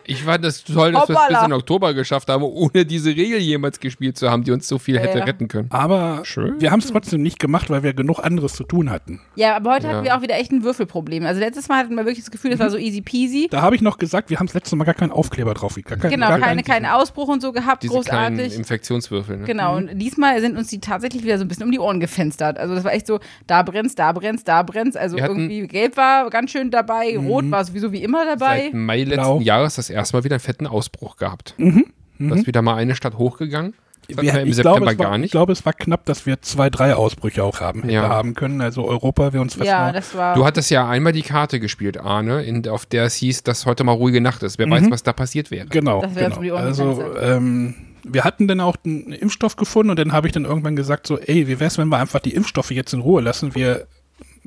Ich 0.05 0.23
fand 0.23 0.43
das 0.43 0.63
toll, 0.63 0.91
dass 0.91 1.09
wir 1.09 1.15
es 1.19 1.27
bis 1.29 1.43
in 1.45 1.53
Oktober 1.53 1.93
geschafft 1.93 2.29
haben, 2.29 2.43
ohne 2.43 2.85
diese 2.85 3.09
Regel 3.09 3.39
jemals 3.39 3.79
gespielt 3.79 4.17
zu 4.17 4.29
haben, 4.29 4.43
die 4.43 4.51
uns 4.51 4.67
so 4.67 4.77
viel 4.77 4.99
hätte 4.99 5.19
ja. 5.19 5.23
retten 5.25 5.47
können. 5.47 5.67
aber 5.71 6.21
Schön. 6.23 6.59
wir 6.61 6.71
haben 6.71 6.79
es 6.79 6.87
trotzdem 6.91 7.21
nicht 7.21 7.39
gemacht, 7.39 7.69
weil 7.69 7.83
wir 7.83 7.93
genug 7.93 8.19
anderes 8.23 8.53
zu 8.53 8.63
tun 8.63 8.89
hatten. 8.89 9.19
Ja, 9.35 9.55
aber 9.55 9.73
heute 9.73 9.87
Ja. 9.87 9.93
hatten 9.93 10.03
wir 10.05 10.15
auch 10.17 10.21
wieder 10.21 10.35
echt 10.35 10.51
ein 10.51 10.63
Würfelproblem. 10.63 11.25
Also 11.25 11.39
letztes 11.39 11.67
Mal 11.67 11.77
hatten 11.79 11.95
wir 11.95 12.05
wirklich 12.05 12.23
das 12.23 12.31
Gefühl, 12.31 12.51
das 12.51 12.59
war 12.59 12.69
so 12.69 12.77
easy 12.77 13.01
peasy. 13.01 13.47
Da 13.49 13.61
habe 13.61 13.75
ich 13.75 13.81
noch 13.81 13.97
gesagt, 13.97 14.29
wir 14.29 14.37
haben 14.39 14.45
das 14.47 14.53
letzte 14.53 14.75
Mal 14.75 14.83
gar 14.85 14.93
keinen 14.93 15.11
Aufkleber 15.11 15.53
drauf. 15.53 15.75
Gar 15.83 15.97
kein, 15.97 16.11
Genau, 16.11 16.27
gar 16.27 16.39
keine, 16.39 16.63
keinen- 16.63 16.85
Ausbruch 16.85 17.27
und 17.27 17.41
so 17.41 17.51
gehabt, 17.51 17.83
Diese 17.83 17.93
großartig. 17.93 18.55
Infektionswürfel. 18.55 19.37
Ne? 19.37 19.45
Genau, 19.45 19.75
und 19.77 19.97
diesmal 19.97 20.39
sind 20.41 20.57
uns 20.57 20.67
die 20.67 20.79
tatsächlich 20.79 21.23
wieder 21.23 21.37
so 21.37 21.43
ein 21.45 21.47
bisschen 21.47 21.63
um 21.65 21.71
die 21.71 21.79
Ohren 21.79 21.99
gefenstert. 21.99 22.57
Also 22.59 22.75
das 22.75 22.83
war 22.83 22.93
echt 22.93 23.07
so, 23.07 23.19
da 23.47 23.63
brennt's, 23.63 23.95
da 23.95 24.11
brennt's, 24.11 24.43
da 24.43 24.61
brennt's. 24.63 24.95
Also 24.95 25.17
irgendwie 25.17 25.67
gelb 25.67 25.97
war 25.97 26.29
ganz 26.29 26.51
schön 26.51 26.69
dabei, 26.71 27.17
rot 27.17 27.49
war 27.51 27.63
sowieso 27.65 27.91
wie 27.91 28.03
immer 28.03 28.25
dabei. 28.25 28.63
Seit 28.65 28.73
Mai 28.73 28.99
letzten 29.03 29.13
Blau. 29.21 29.39
Jahres 29.41 29.74
das 29.77 29.89
erste 29.89 30.15
Mal 30.17 30.23
wieder 30.23 30.35
einen 30.35 30.39
fetten 30.41 30.67
Ausbruch 30.67 31.17
gehabt. 31.17 31.55
Mhm. 31.57 31.85
Da 32.19 32.35
ist 32.35 32.47
wieder 32.47 32.61
mal 32.61 32.75
eine 32.75 32.95
Stadt 32.95 33.17
hochgegangen. 33.17 33.73
Das 34.07 34.17
Wir, 34.23 34.33
wir 34.33 34.41
im 34.41 34.47
ich, 34.49 34.55
September 34.55 34.79
glaube, 34.79 34.91
es 34.93 34.97
war, 34.99 35.05
gar 35.05 35.15
ich 35.15 35.21
nicht. 35.21 35.31
glaube, 35.31 35.51
es 35.51 35.65
war 35.65 35.73
knapp, 35.73 36.05
dass 36.05 36.25
wir 36.27 36.39
zwei, 36.41 36.69
drei 36.69 36.95
Ausbrüche 36.95 37.43
auch 37.43 37.59
haben, 37.59 37.89
Ja. 37.89 38.07
haben 38.07 38.35
können. 38.35 38.61
Also 38.61 38.85
Europa, 38.87 39.33
wir 39.33 39.41
uns 39.41 39.55
fast 39.55 39.65
Ja, 39.67 39.91
das 39.91 40.15
war. 40.15 40.35
Du 40.35 40.45
hattest 40.45 40.69
ja 40.69 40.87
einmal 40.87 41.11
die 41.11 41.23
Karte 41.23 41.59
gespielt, 41.59 41.97
Arne, 41.97 42.43
in, 42.43 42.67
auf 42.69 42.85
der 42.85 43.05
es 43.05 43.15
hieß, 43.15 43.41
dass 43.43 43.65
heute 43.65 43.83
mal 43.83 43.93
ruhige 43.93 44.21
Nacht 44.21 44.43
ist. 44.43 44.59
Wer 44.59 44.69
weiß, 44.69 44.91
was 44.91 45.01
da 45.03 45.11
passiert 45.11 45.49
wäre. 45.49 45.65
Genau, 45.67 46.01
Das 46.03 46.13
wäre 46.15 46.27
uns 46.27 46.35
die 46.35 46.41
genau. 46.47 46.55
Also 46.57 47.03
ähm, 47.19 47.73
wir 48.03 48.23
hatten 48.23 48.47
dann 48.47 48.59
auch 48.59 48.75
einen 48.85 49.11
Impfstoff 49.11 49.55
gefunden 49.55 49.89
und 49.89 49.97
dann 49.97 50.11
habe 50.13 50.27
ich 50.27 50.33
dann 50.33 50.45
irgendwann 50.45 50.75
gesagt 50.75 51.07
so, 51.07 51.17
ey, 51.17 51.47
wie 51.47 51.59
wär's, 51.59 51.79
wenn 51.79 51.87
wir 51.87 51.97
einfach 51.97 52.19
die 52.19 52.35
Impfstoffe 52.35 52.69
jetzt 52.71 52.93
in 52.93 52.99
Ruhe 52.99 53.21
lassen? 53.21 53.55
Wir, 53.55 53.87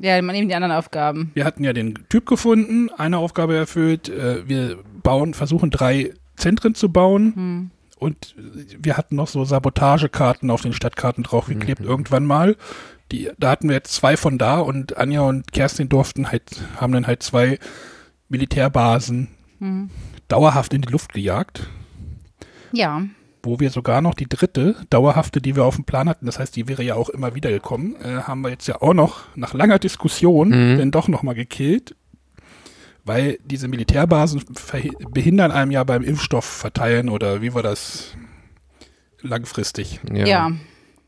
ja, 0.00 0.21
man 0.23 0.35
nehmen 0.35 0.49
die 0.49 0.55
anderen 0.55 0.73
Aufgaben. 0.73 1.31
wir 1.35 1.45
hatten 1.45 1.64
ja 1.64 1.73
den 1.73 1.95
Typ 2.09 2.26
gefunden, 2.26 2.90
eine 2.97 3.19
Aufgabe 3.19 3.57
erfüllt, 3.57 4.09
äh, 4.09 4.47
wir 4.49 4.78
bauen, 5.02 5.35
versuchen 5.35 5.71
drei 5.71 6.14
Zentren 6.37 6.75
zu 6.75 6.90
bauen 6.93 7.35
Hm. 7.35 7.71
und 7.99 8.35
wir 8.78 8.97
hatten 8.97 9.17
noch 9.17 9.28
so 9.28 9.45
Sabotagekarten 9.45 10.50
auf 10.50 10.62
den 10.62 10.73
Stadtkarten 10.73 11.25
draufgeklebt 11.25 11.81
irgendwann 11.81 12.25
mal. 12.25 12.57
Die, 13.11 13.31
da 13.38 13.50
hatten 13.50 13.69
wir 13.69 13.75
jetzt 13.76 13.95
zwei 13.95 14.17
von 14.19 14.37
da 14.38 14.59
und 14.61 14.97
Anja 14.99 15.23
und 15.23 15.52
Kerstin 15.52 15.88
durften 15.88 16.31
halt, 16.31 16.43
haben 16.76 16.93
dann 16.93 17.07
halt 17.07 17.23
zwei 17.23 17.59
Militärbasen 18.28 19.28
Hm. 19.61 19.90
dauerhaft 20.28 20.73
in 20.75 20.83
die 20.83 20.93
Luft 20.93 21.12
gejagt. 21.14 21.69
Ja. 22.73 23.02
Wo 23.49 23.59
wir 23.61 23.71
sogar 23.71 24.00
noch 24.02 24.14
die 24.14 24.28
dritte 24.28 24.76
dauerhafte, 24.90 25.40
die 25.40 25.57
wir 25.57 25.64
auf 25.64 25.76
dem 25.76 25.85
Plan 25.85 26.09
hatten, 26.09 26.26
das 26.26 26.38
heißt, 26.38 26.55
die 26.55 26.69
wäre 26.69 26.83
ja 26.83 26.95
auch 26.97 27.09
immer 27.09 27.35
wieder 27.35 27.50
gekommen, 27.50 27.97
äh, 28.02 28.23
haben 28.23 28.43
wir 28.43 28.50
jetzt 28.50 28.69
ja 28.69 28.81
auch 28.83 28.95
noch 28.95 29.21
nach 29.37 29.55
langer 29.55 29.78
Diskussion 29.78 30.49
Mhm. 30.50 30.78
dann 30.78 30.90
doch 30.90 31.09
noch 31.09 31.23
mal 31.23 31.35
gekillt, 31.35 31.97
weil 33.05 33.38
diese 33.45 33.69
Militärbasen 33.69 34.43
behindern 35.11 35.50
einem 35.50 35.71
ja 35.71 35.83
beim 35.85 36.02
Impfstoff 36.02 36.45
verteilen 36.45 37.09
oder 37.09 37.40
wie 37.40 37.55
war 37.55 37.62
das 37.62 38.14
langfristig. 39.23 40.00
Ja. 40.12 40.50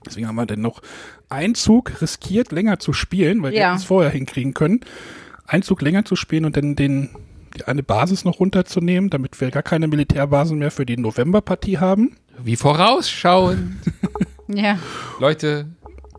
Deswegen 0.07 0.27
haben 0.27 0.37
wir 0.37 0.47
dann 0.47 0.61
noch 0.63 0.81
einen 1.29 1.55
Zug 1.55 2.01
riskiert, 2.01 2.53
länger 2.53 2.79
zu 2.79 2.93
spielen, 2.93 3.43
weil 3.43 3.53
wir 3.53 3.59
Ja. 3.61 3.75
es 3.75 3.85
vorher 3.85 4.11
hinkriegen 4.11 4.55
können, 4.55 4.81
einen 5.47 5.63
Zug 5.63 5.83
länger 5.83 6.05
zu 6.05 6.17
spielen 6.17 6.45
und 6.47 6.57
dann 6.57 6.75
den 6.75 7.11
die 7.57 7.65
eine 7.65 7.83
Basis 7.83 8.25
noch 8.25 8.39
runterzunehmen, 8.39 9.11
damit 9.11 9.41
wir 9.41 9.51
gar 9.51 9.65
keine 9.65 9.89
Militärbasen 9.89 10.57
mehr 10.59 10.71
für 10.71 10.87
die 10.87 10.97
Novemberpartie 10.97 11.79
haben. 11.79 12.17
Wie 12.45 12.57
vorausschauend. 12.57 13.77
Ja. 14.49 14.79
Leute, 15.19 15.67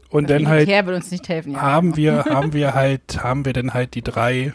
Und 0.10 0.30
Das 0.30 0.38
dann 0.38 0.48
halt 0.48 0.60
Militär 0.62 0.86
wird 0.86 0.96
uns 0.98 1.12
nicht 1.12 1.28
helfen. 1.30 1.54
Ja. 1.54 1.62
haben 1.62 1.96
wir, 1.98 2.26
haben 2.26 2.54
wir 2.54 2.74
halt, 2.74 3.24
haben 3.24 3.46
wir 3.46 3.54
dann 3.54 3.74
halt 3.74 3.94
die 3.96 4.02
drei, 4.02 4.54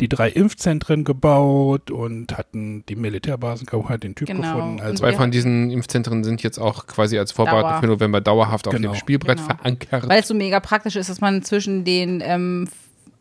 die 0.00 0.08
drei 0.08 0.28
Impfzentren 0.30 1.04
gebaut 1.04 1.90
und 1.90 2.36
hatten 2.36 2.84
die 2.88 2.96
Militärbasen 2.96 3.66
halt 3.88 4.02
den 4.02 4.14
Typ 4.14 4.26
Genau. 4.28 4.42
gefunden. 4.54 4.80
Also 4.80 4.96
zwei 4.96 5.12
von 5.12 5.30
diesen 5.30 5.70
Impfzentren 5.70 6.24
sind 6.24 6.42
jetzt 6.42 6.58
auch 6.58 6.86
quasi 6.86 7.18
als 7.18 7.30
Vorbereitung 7.32 7.70
Dauer. 7.70 7.80
für 7.80 7.86
November 7.86 8.20
dauerhaft 8.20 8.66
auf 8.68 8.74
Genau. 8.74 8.92
dem 8.92 8.96
Spielbrett 8.96 9.38
Genau. 9.38 9.54
verankert. 9.56 10.08
Weil 10.08 10.20
es 10.20 10.28
so 10.28 10.34
mega 10.34 10.58
praktisch 10.60 10.96
ist, 10.96 11.08
dass 11.10 11.20
man 11.20 11.42
zwischen 11.42 11.84
den 11.84 12.20
ähm, 12.24 12.68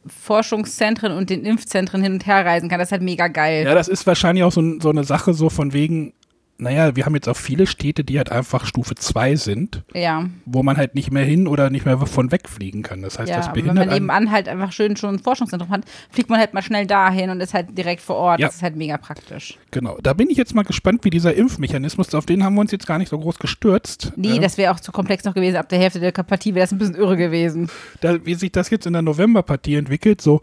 Forschungszentren 0.07 1.11
und 1.11 1.29
den 1.29 1.45
Impfzentren 1.45 2.01
hin 2.01 2.13
und 2.13 2.25
her 2.25 2.45
reisen 2.45 2.69
kann. 2.69 2.79
Das 2.79 2.87
ist 2.87 2.91
halt 2.93 3.03
mega 3.03 3.27
geil. 3.27 3.65
ja, 3.65 3.73
das 3.75 3.87
ist 3.87 4.05
wahrscheinlich 4.07 4.43
auch 4.43 4.51
so, 4.51 4.79
so 4.79 4.89
eine 4.89 5.03
Sache 5.03 5.33
so 5.33 5.49
von 5.49 5.73
wegen, 5.73 6.13
naja, 6.61 6.95
wir 6.95 7.05
haben 7.05 7.15
jetzt 7.15 7.27
auch 7.27 7.37
viele 7.37 7.65
Städte, 7.65 8.03
die 8.03 8.17
halt 8.17 8.31
einfach 8.31 8.67
Stufe 8.67 8.93
2 8.93 9.35
sind, 9.35 9.83
Ja, 9.95 10.29
wo 10.45 10.61
man 10.61 10.77
halt 10.77 10.93
nicht 10.93 11.11
mehr 11.11 11.25
hin 11.25 11.47
oder 11.47 11.71
nicht 11.71 11.87
mehr 11.87 11.97
von 11.97 12.31
wegfliegen 12.31 12.83
kann. 12.83 13.01
Das 13.01 13.17
heißt, 13.17 13.29
ja. 13.29 13.37
das 13.37 13.47
aber 13.47 13.55
wenn 13.55 13.63
behindert 13.63 13.87
man 13.87 13.93
nebenan 13.95 14.31
halt 14.31 14.47
einfach 14.47 14.71
schön 14.71 14.95
schon 14.95 15.15
ein 15.15 15.19
Forschungszentrum 15.19 15.71
hat, 15.71 15.85
fliegt 16.11 16.29
man 16.29 16.39
halt 16.39 16.53
mal 16.53 16.61
schnell 16.61 16.85
dahin 16.85 17.31
und 17.31 17.41
ist 17.41 17.55
halt 17.55 17.75
direkt 17.75 18.01
vor 18.01 18.15
Ort. 18.15 18.39
Ja. 18.39 18.47
Das 18.47 18.57
ist 18.57 18.61
halt 18.61 18.75
mega 18.75 18.97
praktisch. 18.97 19.57
Genau. 19.71 19.97
Da 20.03 20.13
bin 20.13 20.29
ich 20.29 20.37
jetzt 20.37 20.53
mal 20.53 20.61
gespannt, 20.61 21.03
wie 21.03 21.09
dieser 21.09 21.33
Impfmechanismus, 21.33 22.13
auf 22.13 22.27
den 22.27 22.43
haben 22.43 22.53
wir 22.53 22.61
uns 22.61 22.71
jetzt 22.71 22.85
gar 22.85 22.99
nicht 22.99 23.09
so 23.09 23.17
groß 23.17 23.39
gestürzt. 23.39 24.13
Nee, 24.15 24.37
äh, 24.37 24.39
das 24.39 24.59
wäre 24.59 24.71
auch 24.71 24.79
zu 24.79 24.91
komplex 24.91 25.23
noch 25.23 25.33
gewesen. 25.33 25.55
Ab 25.55 25.67
der 25.69 25.79
Hälfte 25.79 25.99
der 25.99 26.11
Partie 26.11 26.53
wäre 26.53 26.63
das 26.63 26.71
ein 26.71 26.77
bisschen 26.77 26.95
irre 26.95 27.17
gewesen. 27.17 27.71
da, 28.01 28.23
wie 28.23 28.35
sich 28.35 28.51
das 28.51 28.69
jetzt 28.69 28.85
in 28.85 28.93
der 28.93 29.01
Novemberpartie 29.01 29.75
entwickelt, 29.75 30.21
so, 30.21 30.41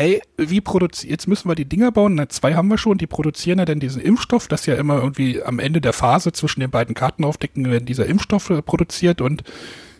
ey, 0.00 0.22
wie 0.38 0.62
produziert, 0.62 1.10
jetzt 1.10 1.28
müssen 1.28 1.46
wir 1.48 1.54
die 1.54 1.66
Dinger 1.66 1.92
bauen, 1.92 2.14
na, 2.14 2.26
zwei 2.30 2.54
haben 2.54 2.68
wir 2.68 2.78
schon, 2.78 2.96
die 2.96 3.06
produzieren 3.06 3.58
ja 3.58 3.66
dann 3.66 3.80
diesen 3.80 4.00
Impfstoff, 4.00 4.48
das 4.48 4.64
ja 4.64 4.74
immer 4.76 4.96
irgendwie 4.96 5.42
am 5.42 5.58
Ende 5.58 5.82
der 5.82 5.92
Phase 5.92 6.32
zwischen 6.32 6.60
den 6.60 6.70
beiden 6.70 6.94
Karten 6.94 7.22
aufdecken, 7.22 7.70
werden 7.70 7.84
dieser 7.84 8.06
Impfstoff 8.06 8.48
äh, 8.48 8.62
produziert. 8.62 9.20
Und 9.20 9.44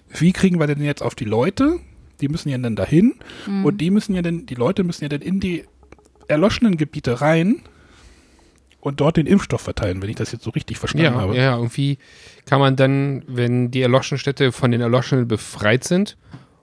wie 0.08 0.32
kriegen 0.32 0.58
wir 0.58 0.66
denn 0.66 0.82
jetzt 0.82 1.02
auf 1.02 1.14
die 1.14 1.26
Leute? 1.26 1.80
Die 2.22 2.28
müssen 2.28 2.48
ja 2.48 2.56
dann 2.56 2.76
dahin. 2.76 3.14
Und 3.62 3.80
die 3.80 3.90
müssen 3.90 4.14
ja 4.14 4.22
dann, 4.22 4.46
die 4.46 4.54
Leute 4.54 4.84
müssen 4.84 5.04
ja 5.04 5.08
dann 5.10 5.20
in 5.22 5.38
die 5.38 5.64
erloschenen 6.28 6.76
Gebiete 6.78 7.20
rein 7.20 7.62
und 8.80 9.00
dort 9.00 9.18
den 9.18 9.26
Impfstoff 9.26 9.60
verteilen, 9.60 10.00
wenn 10.00 10.08
ich 10.08 10.16
das 10.16 10.32
jetzt 10.32 10.44
so 10.44 10.50
richtig 10.50 10.78
verstanden 10.78 11.04
Ja, 11.14 11.20
habe. 11.20 11.36
ja, 11.36 11.56
irgendwie 11.56 11.98
kann 12.46 12.60
man 12.60 12.76
dann, 12.76 13.22
wenn 13.26 13.70
die 13.70 13.82
erloschenen 13.82 14.18
Städte 14.18 14.52
von 14.52 14.70
den 14.70 14.80
Erloschenen 14.80 15.28
befreit 15.28 15.84
sind 15.84 16.16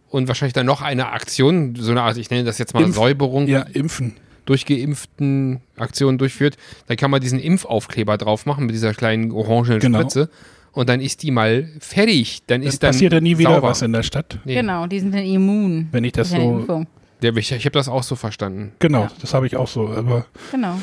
und 0.10 0.28
wahrscheinlich 0.28 0.54
dann 0.54 0.66
noch 0.66 0.82
eine 0.82 1.12
Aktion, 1.12 1.76
so 1.76 1.92
eine 1.92 2.02
Art, 2.02 2.18
ich 2.18 2.30
nenne 2.30 2.44
das 2.44 2.58
jetzt 2.58 2.74
mal 2.74 2.84
Impf- 2.84 2.94
Säuberung, 2.94 3.48
Ja, 3.48 3.62
impfen. 3.62 4.14
durchgeimpften 4.46 5.62
Aktion 5.78 6.18
durchführt, 6.18 6.58
dann 6.88 6.98
kann 6.98 7.12
man 7.12 7.22
diesen 7.22 7.40
Impfaufkleber 7.40 8.18
drauf 8.18 8.46
machen 8.46 8.66
mit 8.66 8.76
dieser 8.76 8.94
kleinen 8.94 9.32
orangenen 9.32 9.80
Genau. 9.80 10.00
Spritze 10.00 10.30
und 10.72 10.90
dann 10.90 11.00
ist 11.02 11.24
die 11.24 11.32
mal 11.32 11.68
fertig. 11.80 12.44
Dann 12.48 12.62
Dann 12.62 12.68
ist 12.70 12.84
dann 12.84 12.92
passiert 12.92 13.14
ja 13.14 13.20
nie 13.22 13.38
wieder 13.38 13.52
sauber. 13.56 13.70
was 13.70 13.82
in 13.82 13.94
der 13.94 14.04
Stadt. 14.04 14.40
Nee. 14.46 14.56
Genau, 14.56 14.88
die 14.88 15.00
sind 15.00 15.14
dann 15.14 15.24
immun. 15.26 15.88
Wenn 15.92 16.04
ich 16.04 16.14
das 16.14 16.30
so- 16.30 16.38
Impfung. 16.38 16.88
Der, 17.22 17.36
ich 17.36 17.52
ich 17.52 17.66
habe 17.66 17.72
das 17.72 17.90
auch 17.90 18.04
so 18.04 18.16
verstanden. 18.16 18.74
Genau, 18.80 19.02
Ja. 19.04 19.12
das 19.20 19.34
habe 19.34 19.48
ich 19.48 19.56
auch 19.58 19.68
so. 19.68 19.88
Aber 19.90 20.26
Genau. 20.52 20.78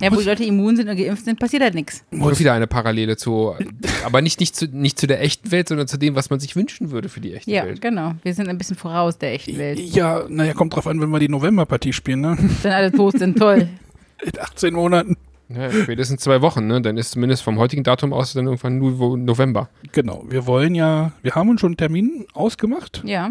Ja, 0.00 0.12
wo 0.12 0.16
die 0.16 0.24
Leute 0.26 0.44
immun 0.44 0.76
sind 0.76 0.88
und 0.88 0.96
geimpft 0.96 1.24
sind, 1.24 1.38
passiert 1.40 1.62
halt 1.62 1.74
nichts. 1.74 2.04
Auch 2.20 2.38
wieder 2.38 2.52
eine 2.52 2.66
Parallele 2.66 3.16
zu, 3.16 3.54
aber 4.04 4.20
nicht, 4.20 4.40
nicht, 4.40 4.54
zu, 4.54 4.66
nicht 4.66 4.98
zu 4.98 5.06
der 5.06 5.22
echten 5.22 5.50
Welt, 5.50 5.68
sondern 5.68 5.88
zu 5.88 5.96
dem, 5.96 6.14
was 6.14 6.28
man 6.30 6.38
sich 6.38 6.54
wünschen 6.54 6.90
würde 6.90 7.08
für 7.08 7.20
die 7.20 7.32
echte 7.34 7.50
Ja, 7.50 7.64
Welt. 7.64 7.80
genau. 7.80 8.12
Wir 8.22 8.34
sind 8.34 8.48
ein 8.48 8.58
bisschen 8.58 8.76
voraus 8.76 9.16
der 9.18 9.32
echten 9.32 9.56
Welt. 9.56 9.78
ja, 9.78 10.24
naja, 10.28 10.52
kommt 10.52 10.74
drauf 10.76 10.86
an, 10.86 11.00
wenn 11.00 11.08
wir 11.10 11.18
die 11.18 11.28
Novemberpartie 11.30 11.92
spielen, 11.94 12.20
ne? 12.20 12.36
Wenn 12.62 12.72
alle 12.72 12.92
tot 12.92 13.18
sind, 13.18 13.38
toll. 13.38 13.68
In 14.24 14.38
18 14.40 14.74
Monaten. 14.74 15.16
Ja, 15.48 15.70
spätestens 15.70 16.22
zwei 16.22 16.42
Wochen, 16.42 16.66
ne? 16.66 16.82
Dann 16.82 16.96
ist 16.96 17.12
zumindest 17.12 17.42
vom 17.42 17.58
heutigen 17.58 17.84
Datum 17.84 18.12
aus 18.12 18.32
dann 18.32 18.46
irgendwann 18.46 18.78
nur 18.78 19.16
November. 19.16 19.68
Genau, 19.92 20.24
wir 20.28 20.46
wollen 20.46 20.74
ja, 20.74 21.12
wir 21.22 21.34
haben 21.36 21.48
uns 21.50 21.60
schon 21.60 21.68
einen 21.70 21.76
Termin 21.76 22.26
ausgemacht. 22.34 23.02
Ja. 23.06 23.30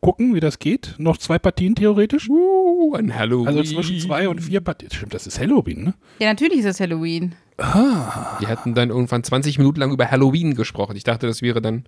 Gucken, 0.00 0.34
wie 0.34 0.40
das 0.40 0.58
geht. 0.58 0.94
Noch 0.98 1.16
zwei 1.16 1.38
Partien 1.38 1.74
theoretisch. 1.74 2.28
Uh, 2.28 2.94
an 2.94 3.14
Halloween. 3.14 3.48
Also 3.48 3.62
zwischen 3.62 3.98
zwei 4.00 4.28
und 4.28 4.40
vier 4.40 4.60
Partien. 4.60 4.90
Stimmt, 4.92 5.14
das 5.14 5.26
ist 5.26 5.38
Halloween, 5.40 5.84
ne? 5.84 5.94
Ja, 6.18 6.28
natürlich 6.28 6.58
ist 6.58 6.66
es 6.66 6.80
Halloween. 6.80 7.34
Die 7.58 8.46
hatten 8.46 8.74
dann 8.74 8.90
irgendwann 8.90 9.22
20 9.22 9.58
Minuten 9.58 9.80
lang 9.80 9.92
über 9.92 10.10
Halloween 10.10 10.54
gesprochen. 10.54 10.96
Ich 10.96 11.04
dachte, 11.04 11.26
das 11.26 11.40
wäre 11.42 11.62
dann. 11.62 11.84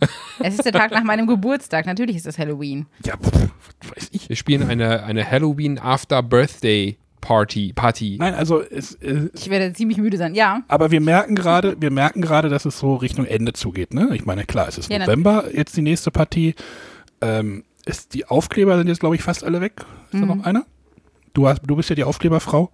Es 0.40 0.54
ist 0.54 0.64
der 0.64 0.72
Tag 0.72 0.90
nach 0.90 1.04
meinem 1.04 1.26
Geburtstag. 1.26 1.86
Natürlich 1.86 2.16
ist 2.16 2.26
es 2.26 2.38
Halloween. 2.38 2.86
Ja, 3.04 3.16
pff, 3.16 3.30
was 3.80 3.96
weiß 3.96 4.08
ich. 4.12 4.28
Wir 4.28 4.36
spielen 4.36 4.68
eine, 4.68 5.04
eine 5.04 5.28
Halloween 5.28 5.78
After 5.78 6.22
Birthday 6.22 6.96
Party. 7.20 7.72
Party. 7.72 8.16
Nein, 8.18 8.34
also 8.34 8.60
es, 8.60 8.94
äh, 8.96 9.28
Ich 9.34 9.48
werde 9.48 9.72
ziemlich 9.72 9.98
müde 9.98 10.16
sein. 10.16 10.34
Ja. 10.34 10.62
aber 10.68 10.90
wir 10.90 11.00
merken 11.00 11.34
gerade, 11.34 11.76
wir 11.80 11.90
merken 11.90 12.20
gerade, 12.20 12.48
dass 12.48 12.64
es 12.64 12.78
so 12.78 12.96
Richtung 12.96 13.24
Ende 13.26 13.52
zugeht, 13.52 13.94
ne? 13.94 14.10
Ich 14.14 14.24
meine, 14.26 14.44
klar, 14.44 14.68
es 14.68 14.76
ist 14.78 14.90
Ja, 14.90 14.98
November, 14.98 15.44
jetzt 15.54 15.76
die 15.76 15.82
nächste 15.82 16.10
Partie. 16.10 16.54
Ähm, 17.22 17.64
ist, 17.86 18.14
die 18.14 18.26
Aufkleber 18.26 18.76
sind 18.78 18.88
jetzt, 18.88 19.00
glaube 19.00 19.14
ich, 19.16 19.22
fast 19.22 19.44
alle 19.44 19.60
weg. 19.60 19.84
Ist 20.12 20.14
da 20.14 20.18
Mhm. 20.18 20.26
noch 20.38 20.44
einer? 20.44 20.64
Du, 21.34 21.48
hast, 21.48 21.62
du 21.64 21.74
bist 21.76 21.88
ja 21.88 21.94
die 21.96 22.04
Aufkleberfrau. 22.04 22.70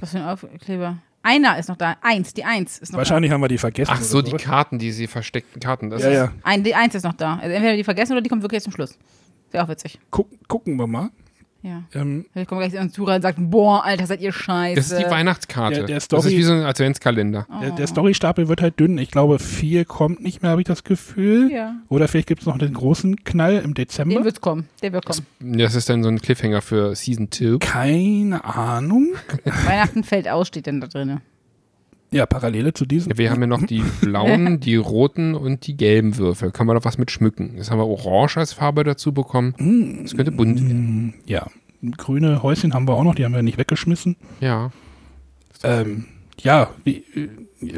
Was 0.00 0.10
für 0.12 0.18
ein 0.18 0.24
Aufkleber. 0.24 0.98
Einer 1.22 1.58
ist 1.58 1.68
noch 1.68 1.76
da. 1.76 1.96
Eins, 2.02 2.34
die 2.34 2.44
Eins 2.44 2.78
ist 2.78 2.92
noch 2.92 2.98
Wahrscheinlich 2.98 3.32
haben 3.32 3.40
wir 3.40 3.48
die 3.48 3.56
vergessen. 3.58 3.90
Ach 3.94 4.00
so, 4.02 4.20
die. 4.22 4.32
Karten, 4.32 4.78
die 4.78 4.92
sie 4.92 5.06
versteckten 5.06 5.60
Karten. 5.60 5.88
Das 5.90 6.02
Ja, 6.02 6.08
ist, 6.08 6.14
ja. 6.14 6.26
da. 6.26 6.32
Ein, 6.42 6.62
die 6.62 6.74
Eins 6.74 6.94
ist 6.94 7.02
noch 7.04 7.14
da. 7.14 7.36
Also 7.36 7.48
entweder 7.54 7.76
die 7.76 7.84
vergessen 7.84 8.12
oder 8.12 8.20
die 8.20 8.28
kommt 8.28 8.42
wirklich 8.42 8.58
jetzt 8.58 8.64
zum 8.64 8.72
Schluss. 8.74 8.98
Wäre 9.50 9.64
auch 9.64 9.68
witzig. 9.68 9.98
Guck, 10.10 10.28
gucken 10.48 10.76
wir 10.76 10.86
mal. 10.86 11.10
Ja. 11.64 11.82
Ähm, 11.94 12.26
Vielleicht 12.32 12.50
kommt 12.50 12.60
gleich 12.60 12.90
Zura 12.92 13.16
und 13.16 13.22
sagt, 13.22 13.38
boah, 13.40 13.82
Alter, 13.84 14.06
seid 14.06 14.20
ihr 14.20 14.32
scheiße. 14.32 14.76
Das 14.76 14.92
ist 14.92 14.98
die 14.98 15.10
Weihnachtskarte. 15.10 15.76
Der- 15.78 15.84
der 15.86 15.96
das 15.96 16.04
Story- 16.04 16.28
ist 16.28 16.36
wie 16.36 16.42
so 16.42 16.52
ein 16.52 16.60
Adventskalender. 16.62 17.46
der, 17.62 17.70
der 17.70 17.86
Storystapel 17.86 18.48
wird 18.48 18.60
halt 18.60 18.78
dünn. 18.78 18.98
Ich 18.98 19.10
glaube, 19.10 19.38
vier 19.38 19.86
kommt 19.86 20.22
nicht 20.22 20.42
mehr, 20.42 20.50
habe 20.50 20.60
ich 20.60 20.66
das 20.66 20.84
Gefühl. 20.84 21.50
Ja. 21.50 21.76
Oder 21.88 22.06
vielleicht 22.06 22.28
gibt 22.28 22.42
es 22.42 22.46
noch 22.46 22.58
den 22.58 22.74
großen 22.74 23.24
Knall 23.24 23.54
im 23.56 23.72
Den 23.72 23.86
Dezember. 23.86 24.22
wird's 24.24 24.42
kommen. 24.42 24.68
Der 24.82 24.92
wird 24.92 25.06
kommen. 25.06 25.24
Das 25.40 25.74
ist 25.74 25.88
dann 25.88 26.02
so 26.02 26.10
ein 26.10 26.20
Cliffhanger 26.20 26.60
für 26.60 26.94
Season 26.94 27.30
2. 27.32 27.56
Keine 27.60 28.44
Ahnung. 28.44 29.14
Weihnachten 29.66 30.04
fällt 30.04 30.28
aus, 30.28 30.48
steht 30.48 30.66
denn 30.66 30.82
da 30.82 30.86
drin. 30.86 31.22
Ja, 32.14 32.26
Parallele 32.26 32.72
zu 32.72 32.86
diesem. 32.86 33.10
Ja, 33.12 33.18
wir 33.18 33.30
haben 33.30 33.40
ja 33.40 33.46
noch 33.46 33.62
die 33.64 33.82
blauen, 34.00 34.60
die 34.60 34.76
roten 34.76 35.34
und 35.34 35.66
die 35.66 35.76
gelben 35.76 36.16
Würfel. 36.16 36.50
Kann 36.52 36.66
man 36.66 36.76
doch 36.76 36.84
was 36.84 36.96
mit 36.98 37.10
schmücken. 37.10 37.54
Jetzt 37.56 37.70
haben 37.70 37.78
wir 37.78 37.86
Orange 37.86 38.38
als 38.38 38.52
Farbe 38.52 38.84
dazu 38.84 39.12
bekommen. 39.12 40.00
Das 40.02 40.14
könnte 40.16 40.30
bunt 40.32 40.60
werden. 40.62 41.06
Mm, 41.06 41.14
Ja, 41.26 41.46
grüne 41.96 42.42
Häuschen 42.42 42.72
haben 42.72 42.86
wir 42.88 42.94
auch 42.94 43.04
noch, 43.04 43.14
die 43.14 43.24
haben 43.24 43.34
wir 43.34 43.42
nicht 43.42 43.58
weggeschmissen. 43.58 44.16
Ja. 44.40 44.70
Ähm, 45.62 46.06
ja, 46.40 46.70
wie, 46.84 47.04
ich 47.60 47.72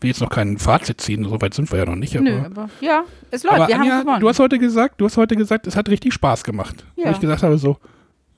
will 0.00 0.08
jetzt 0.10 0.20
noch 0.20 0.30
kein 0.30 0.58
Fazit 0.58 1.00
ziehen, 1.00 1.24
so 1.24 1.40
weit 1.40 1.54
sind 1.54 1.70
wir 1.70 1.78
ja 1.78 1.84
noch 1.86 1.96
nicht. 1.96 2.14
Aber, 2.16 2.24
Nö, 2.24 2.38
aber 2.44 2.70
ja, 2.80 3.04
es 3.30 3.42
läuft. 3.44 3.56
aber 3.56 3.68
wir 3.68 3.76
Anja, 3.80 3.92
haben 3.92 4.00
gewonnen. 4.04 4.20
du 4.20 4.28
hast 4.28 4.38
heute 4.40 4.58
gesagt, 4.58 5.00
du 5.00 5.04
hast 5.04 5.16
heute 5.16 5.36
gesagt, 5.36 5.66
es 5.66 5.76
hat 5.76 5.88
richtig 5.88 6.12
Spaß 6.14 6.44
gemacht. 6.44 6.84
Ja. 6.96 7.06
Wo 7.06 7.10
ich 7.12 7.20
gesagt 7.20 7.42
habe, 7.42 7.58
so, 7.58 7.76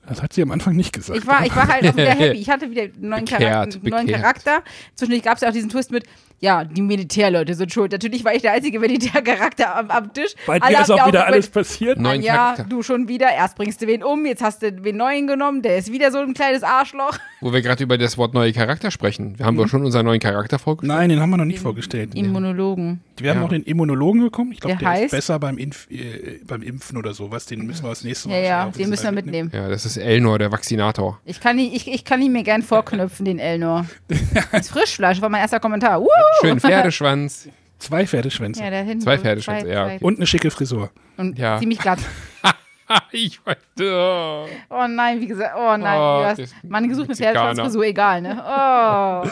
das 0.07 0.21
hat 0.23 0.33
sie 0.33 0.43
am 0.43 0.51
Anfang 0.51 0.75
nicht 0.75 0.93
gesagt. 0.93 1.19
Ich 1.19 1.27
war, 1.27 1.47
ich 1.47 1.55
war 1.55 1.69
halt 1.69 1.87
auch 1.87 1.97
wieder 1.97 2.11
happy. 2.15 2.39
Ich 2.39 2.51
hatte 2.51 2.71
wieder 2.71 2.83
einen 2.83 3.09
neuen, 3.09 3.25
Charakter, 3.25 3.79
einen 3.79 3.89
neuen. 3.89 4.07
Charakter. 4.09 4.63
Zwischendurch 4.95 5.23
gab 5.23 5.37
es 5.37 5.43
ja 5.43 5.49
auch 5.49 5.53
diesen 5.53 5.71
Twist 5.71 5.93
mit, 5.93 6.05
ja, 6.43 6.65
die 6.65 6.83
Militärleute 6.83 7.55
sind 7.55 7.73
schuld. 7.73 7.93
Natürlich 7.93 8.25
war 8.25 8.35
ich 8.35 8.43
der 8.43 8.53
einzige 8.53 8.81
Militärcharakter 8.81 9.77
am, 9.77 9.91
am 9.91 10.13
Tisch. 10.13 10.33
Bei 10.45 10.61
Alle 10.61 10.75
dir 10.75 10.83
ist 10.83 10.91
haben 10.91 11.01
auch 11.01 11.07
wieder 11.07 11.25
alles 11.27 11.49
passiert. 11.49 12.01
Neuen 12.01 12.21
ja, 12.21 12.35
Charakter. 12.35 12.65
du 12.65 12.83
schon 12.83 13.07
wieder. 13.07 13.31
Erst 13.33 13.57
bringst 13.57 13.81
du 13.81 13.87
wen 13.87 14.03
um, 14.03 14.27
jetzt 14.27 14.43
hast 14.43 14.61
du 14.63 14.83
wen 14.83 14.97
neuen 14.97 15.29
genommen. 15.29 15.63
Der 15.63 15.79
ist 15.79 15.93
wieder 15.93 16.11
so 16.11 16.19
ein 16.19 16.35
kleines 16.35 16.65
Arschloch. 16.65 17.17
Wo 17.41 17.53
wir 17.53 17.63
gerade 17.63 17.85
über 17.85 17.97
das 17.97 18.19
Wort 18.19 18.35
neue 18.35 18.53
Charakter 18.53 18.91
sprechen. 18.91 19.39
Wir 19.39 19.47
haben 19.47 19.57
doch 19.57 19.69
schon 19.69 19.85
unseren 19.85 20.05
neuen 20.05 20.19
Charakter 20.21 20.59
vorgestellt. 20.59 20.99
Nein, 20.99 21.11
den 21.11 21.21
haben 21.21 21.31
wir 21.31 21.37
noch 21.37 21.45
nicht 21.45 21.61
vorgestellt. 21.61 22.15
Immunologen. 22.17 23.01
Wir 23.19 23.31
haben 23.31 23.37
Ja. 23.37 23.43
noch 23.43 23.51
den 23.51 23.63
Immunologen 23.63 24.23
bekommen. 24.25 24.51
Ich 24.51 24.59
glaube, 24.61 24.79
Der 24.79 24.93
der, 24.95 25.05
ist 25.05 25.11
besser 25.13 25.39
beim, 25.39 25.59
Impf, 25.59 25.89
äh, 25.91 26.41
beim 26.45 26.63
Impfen 26.63 26.97
oder 26.99 27.15
sowas. 27.15 27.47
Den 27.47 27.65
müssen 27.67 27.85
wir 27.85 27.91
als 27.91 28.03
nächstes 28.03 28.27
Mal 28.29 28.43
Ja, 28.43 28.67
den 28.67 28.89
müssen 28.91 29.05
wir 29.05 29.13
mitnehmen. 29.13 29.51
Ja, 29.55 29.69
das 29.69 29.87
ist 29.87 29.97
Elnor, 29.97 30.41
der 30.41 30.51
Vaccinator. 30.51 31.21
Ich 31.25 31.39
kann, 31.41 31.57
ihn, 31.59 31.73
ich, 31.73 31.87
ich 31.87 32.05
kann 32.05 32.21
ihn 32.21 32.33
mir 32.33 32.43
gern 32.43 32.63
vorknöpfen, 32.63 33.25
den 33.27 33.39
Elnor. 33.39 33.87
Das 34.51 34.69
Frischfleisch 34.69 35.21
war 35.21 35.29
mein 35.29 35.41
erster 35.41 35.61
Kommentar. 35.61 36.01
Uh! 36.03 36.09
Schön 36.41 36.61
Pferdeschwanz. 36.61 37.49
Zwei 37.79 38.07
Pferdeschwänze. 38.07 38.63
Ja, 38.63 38.71
da 38.71 38.77
hinten. 38.79 39.01
Zwei 39.01 39.19
Pferdeschwänze, 39.19 39.69
ja, 39.69 39.87
okay. 39.87 39.99
Und 40.01 40.19
eine 40.19 40.27
schicke 40.27 40.51
Frisur. 40.51 40.91
Und 41.17 41.39
Ja. 41.39 41.59
ziemlich 41.59 41.79
glatt. 41.79 41.99
ich 43.13 43.41
weiß. 43.45 43.57
Oh. 43.81 44.47
Oh 44.71 44.87
nein, 44.89 45.21
wie 45.21 45.27
gesagt, 45.27 45.55
oh 45.57 45.77
nein. 45.77 45.99
Oh, 46.01 46.21
du 46.21 46.43
hast 46.43 46.55
Mann 46.63 46.89
gesucht 46.89 47.09
mit. 47.09 47.17
Pferdeschwanzfrisur, 47.19 47.85
egal, 47.85 48.23
ne? 48.23 48.41
Oh. 48.45 49.29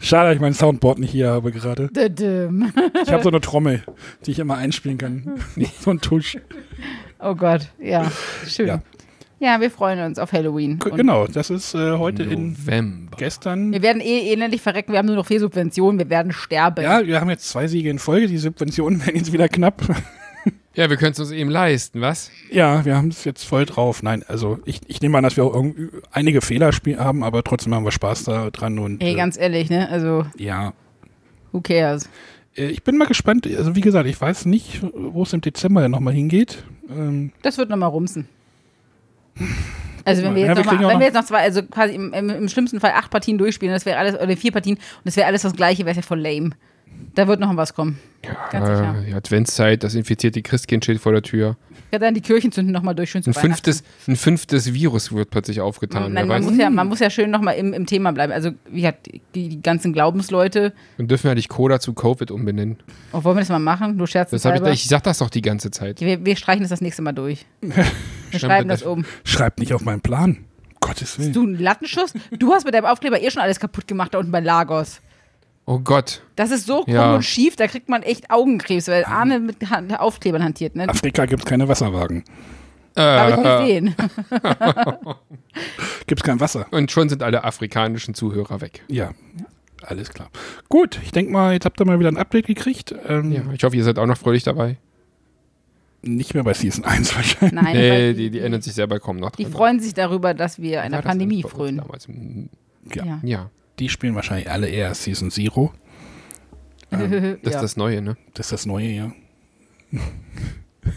Schade, 0.00 0.28
dass 0.28 0.34
ich 0.36 0.40
mein 0.40 0.54
Soundboard 0.54 0.98
nicht 1.00 1.10
hier 1.10 1.30
habe 1.30 1.50
gerade. 1.50 1.88
Ich 3.02 3.12
habe 3.12 3.22
so 3.22 3.30
eine 3.30 3.40
Trommel, 3.40 3.82
die 4.26 4.30
ich 4.32 4.38
immer 4.38 4.56
einspielen 4.56 4.98
kann. 4.98 5.40
so 5.80 5.90
ein 5.90 6.00
Tusch. 6.00 6.36
Oh 7.18 7.34
Gott, 7.34 7.68
ja, 7.80 8.10
schön. 8.46 8.68
Ja. 8.68 8.82
Ja, 9.40 9.60
wir 9.60 9.70
freuen 9.70 10.00
uns 10.04 10.18
auf 10.18 10.32
Halloween. 10.32 10.78
G- 10.80 10.90
Genau, 10.90 11.26
das 11.28 11.50
ist 11.50 11.74
äh, 11.74 11.92
heute 11.96 12.24
in 12.24 12.52
November. 12.52 13.16
gestern. 13.16 13.72
Wir 13.72 13.82
werden 13.82 14.00
eh 14.02 14.32
ähnlich 14.32 14.60
verrecken, 14.60 14.92
wir 14.92 14.98
haben 14.98 15.06
nur 15.06 15.14
noch 15.16 15.26
vier 15.26 15.38
Subventionen, 15.40 15.98
wir 15.98 16.10
werden 16.10 16.32
sterben. 16.32 16.82
Ja, 16.82 17.06
wir 17.06 17.20
haben 17.20 17.30
jetzt 17.30 17.48
zwei 17.48 17.68
Siege 17.68 17.88
in 17.88 17.98
Folge. 18.00 18.26
Die 18.26 18.38
Subventionen 18.38 19.00
werden 19.06 19.16
jetzt 19.16 19.32
wieder 19.32 19.48
knapp. 19.48 19.80
Ja, 20.74 20.90
wir 20.90 20.96
können 20.96 21.12
es 21.12 21.20
uns 21.20 21.30
eben 21.32 21.50
leisten, 21.50 22.00
was? 22.00 22.30
Ja, 22.50 22.84
wir 22.84 22.96
haben 22.96 23.08
es 23.08 23.24
jetzt 23.24 23.44
voll 23.44 23.64
drauf. 23.64 24.02
Nein, 24.02 24.24
also 24.28 24.58
ich, 24.64 24.80
ich 24.86 25.00
nehme 25.02 25.18
an, 25.18 25.24
dass 25.24 25.36
wir 25.36 25.44
auch 25.44 25.64
einige 26.12 26.40
Fehler 26.40 26.70
haben, 26.98 27.22
aber 27.24 27.42
trotzdem 27.44 27.74
haben 27.74 27.84
wir 27.84 27.90
Spaß 27.92 28.24
da 28.24 28.50
dran. 28.50 28.78
Und 28.78 29.02
Ey, 29.02 29.12
äh, 29.12 29.16
ganz 29.16 29.36
ehrlich, 29.36 29.70
ne? 29.70 29.88
Also, 29.88 30.24
ja, 30.36 30.72
who 31.52 31.60
cares? 31.60 32.08
Äh, 32.56 32.66
ich 32.66 32.82
bin 32.84 32.96
mal 32.96 33.06
gespannt. 33.08 33.46
Also 33.56 33.74
wie 33.76 33.80
gesagt, 33.80 34.08
ich 34.08 34.20
weiß 34.20 34.46
nicht, 34.46 34.80
wo 34.94 35.22
es 35.22 35.32
im 35.32 35.40
Dezember 35.40 35.82
ja 35.82 35.88
nochmal 35.88 36.14
hingeht. 36.14 36.62
Ähm, 36.90 37.32
Das 37.42 37.58
wird 37.58 37.70
nochmal 37.70 37.90
rumsen. 37.90 38.28
Also 40.04 40.22
wenn 40.22 40.34
wir 40.34 40.42
Ja, 40.42 40.48
jetzt 40.48 40.58
wir 40.58 40.64
noch 40.64 40.80
mal, 40.80 40.88
wenn 40.88 41.00
wir 41.00 41.06
jetzt 41.06 41.14
noch 41.14 41.24
zwei, 41.24 41.42
also 41.42 41.62
quasi 41.62 41.94
im, 41.94 42.12
im, 42.14 42.30
im 42.30 42.48
schlimmsten 42.48 42.80
Fall 42.80 42.92
acht 42.92 43.10
Partien 43.10 43.36
durchspielen, 43.36 43.74
das 43.74 43.84
wäre 43.84 43.98
alles, 43.98 44.14
oder 44.14 44.36
vier 44.36 44.52
Partien, 44.52 44.76
und 44.76 44.82
das 45.04 45.16
wäre 45.16 45.26
alles 45.26 45.42
das 45.42 45.52
gleiche, 45.54 45.84
wäre 45.84 45.90
es 45.90 45.96
ja 45.96 46.02
voll 46.02 46.20
lame. 46.20 46.50
Da 47.14 47.28
wird 47.28 47.40
noch 47.40 47.54
was 47.56 47.74
kommen. 47.74 47.98
Ganz 48.50 48.66
sicher. 48.66 48.96
Äh, 49.02 49.06
die 49.06 49.14
Adventszeit, 49.14 49.82
das 49.82 49.94
infizierte 49.94 50.40
Christkind 50.42 50.84
steht 50.84 51.00
vor 51.00 51.12
der 51.12 51.22
Tür. 51.22 51.56
Ja, 51.92 51.98
dann 51.98 52.14
die 52.14 52.20
Kirchen 52.20 52.52
zünden 52.52 52.72
nochmal 52.72 52.94
durch, 52.94 53.10
schön 53.10 53.22
zu 53.22 53.30
Ein 53.30 53.34
fünftes, 53.34 53.82
ein 54.06 54.16
fünftes 54.16 54.72
Virus 54.74 55.12
wird 55.12 55.30
plötzlich 55.30 55.60
aufgetan. 55.60 56.12
Nein, 56.12 56.28
man 56.28 56.42
muss, 56.42 56.56
ja, 56.56 56.70
man 56.70 56.86
muss 56.88 57.00
ja 57.00 57.08
schön 57.08 57.30
nochmal 57.30 57.56
im, 57.56 57.72
im 57.72 57.86
Thema 57.86 58.12
bleiben. 58.12 58.32
Also, 58.32 58.50
wie 58.70 58.86
hat 58.86 58.96
die, 59.06 59.20
die 59.34 59.62
ganzen 59.62 59.92
Glaubensleute, 59.92 60.72
Dann 60.98 61.08
dürfen 61.08 61.28
wir 61.28 61.34
nicht 61.34 61.48
Coda 61.48 61.80
zu 61.80 61.94
Covid 61.94 62.30
umbenennen. 62.30 62.76
oh, 63.12 63.24
wollen 63.24 63.36
wir 63.36 63.40
das 63.40 63.48
mal 63.48 63.58
machen? 63.58 63.96
Du 63.96 64.06
scherzt 64.06 64.32
Das 64.32 64.44
ich, 64.44 64.62
ich 64.72 64.88
sag 64.88 65.02
das 65.02 65.18
doch 65.18 65.30
die 65.30 65.42
ganze 65.42 65.70
Zeit. 65.70 66.00
wir, 66.00 66.24
wir 66.24 66.36
streichen 66.36 66.62
das 66.62 66.70
das 66.70 66.80
nächste 66.80 67.02
Mal 67.02 67.12
durch. 67.12 67.46
Wir 68.30 68.38
Stimmt, 68.38 68.52
schreiben 68.52 68.68
das 68.68 68.80
das- 68.80 68.88
um. 68.88 69.04
schreibt 69.24 69.58
nicht 69.60 69.72
auf 69.72 69.82
meinen 69.84 70.00
Plan. 70.00 70.44
Gottes 70.80 71.18
Willen. 71.18 71.32
Du 71.32 71.42
einen 71.42 71.58
Lattenschuss? 71.58 72.12
Du 72.38 72.52
hast 72.52 72.64
mit 72.64 72.72
deinem 72.74 72.84
Aufkleber 72.86 73.20
eh 73.20 73.30
schon 73.30 73.42
alles 73.42 73.58
kaputt 73.60 73.88
gemacht 73.88 74.14
da 74.14 74.18
unten 74.18 74.30
bei 74.32 74.40
Lagos. 74.40 75.00
Oh 75.66 75.80
Gott. 75.80 76.22
Das 76.36 76.50
ist 76.50 76.66
so 76.66 76.84
krumm 76.84 76.94
Ja. 76.94 77.14
und 77.16 77.24
schief, 77.24 77.56
da 77.56 77.66
kriegt 77.66 77.88
man 77.88 78.02
echt 78.02 78.30
Augenkrebs, 78.30 78.88
weil 78.88 79.04
Arne 79.04 79.38
mit 79.40 79.56
Aufklebern 79.98 80.42
hantiert. 80.42 80.76
Ne? 80.76 80.88
Afrika 80.88 81.26
gibt 81.26 81.42
es 81.42 81.46
keine 81.46 81.68
Wasserwagen. 81.68 82.24
Darf 82.94 83.38
ich 83.38 83.44
Äh, 83.44 83.80
nicht 83.80 83.94
sehen. 83.94 83.94
Gibt's 86.06 86.22
kein 86.24 86.40
Wasser? 86.40 86.66
und 86.70 86.90
schon 86.90 87.08
sind 87.08 87.22
alle 87.22 87.44
afrikanischen 87.44 88.14
Zuhörer 88.14 88.60
weg. 88.60 88.82
Ja. 88.88 89.10
Alles 89.82 90.10
klar. 90.10 90.28
Gut, 90.68 90.98
ich 91.04 91.12
denke 91.12 91.30
mal, 91.32 91.52
jetzt 91.52 91.64
habt 91.64 91.80
ihr 91.80 91.84
mal 91.86 91.98
wieder 92.00 92.10
ein 92.10 92.16
Update 92.16 92.46
gekriegt. 92.46 92.94
Ähm, 93.06 93.30
Ja, 93.30 93.42
ich 93.52 93.62
hoffe, 93.62 93.76
ihr 93.76 93.84
seid 93.84 93.98
auch 93.98 94.06
noch 94.06 94.18
fröhlich 94.18 94.42
dabei. 94.42 94.76
Nicht 96.02 96.34
mehr 96.34 96.44
bei 96.44 96.54
Season 96.54 96.84
1 96.84 97.14
wahrscheinlich. 97.16 97.52
Nein, 97.60 97.76
Nee, 97.76 97.90
weil 97.90 98.14
die, 98.14 98.30
die 98.30 98.38
ändern 98.40 98.62
sich 98.62 98.74
selber 98.74 99.00
kaum 99.00 99.16
noch 99.16 99.30
die 99.32 99.44
freuen 99.46 99.80
sich 99.80 99.94
darüber, 99.94 100.32
dass 100.34 100.60
wir 100.60 100.82
einer 100.82 100.98
das 100.98 101.06
Pandemie 101.06 101.42
frönen. 101.42 101.78
Damals. 101.78 102.06
Ja. 102.94 103.04
Ja. 103.04 103.20
Ja, 103.22 103.50
Die 103.78 103.88
spielen 103.88 104.14
wahrscheinlich 104.14 104.50
alle 104.50 104.68
eher 104.68 104.94
Season 104.94 105.30
Zero. 105.30 105.72
das 106.90 107.00
ja. 107.10 107.34
ist 107.42 107.54
das 107.62 107.76
Neue, 107.76 108.00
ne? 108.02 108.16
Das 108.34 108.46
ist 108.46 108.52
das 108.52 108.66
neue, 108.66 108.88
ja. 108.88 109.12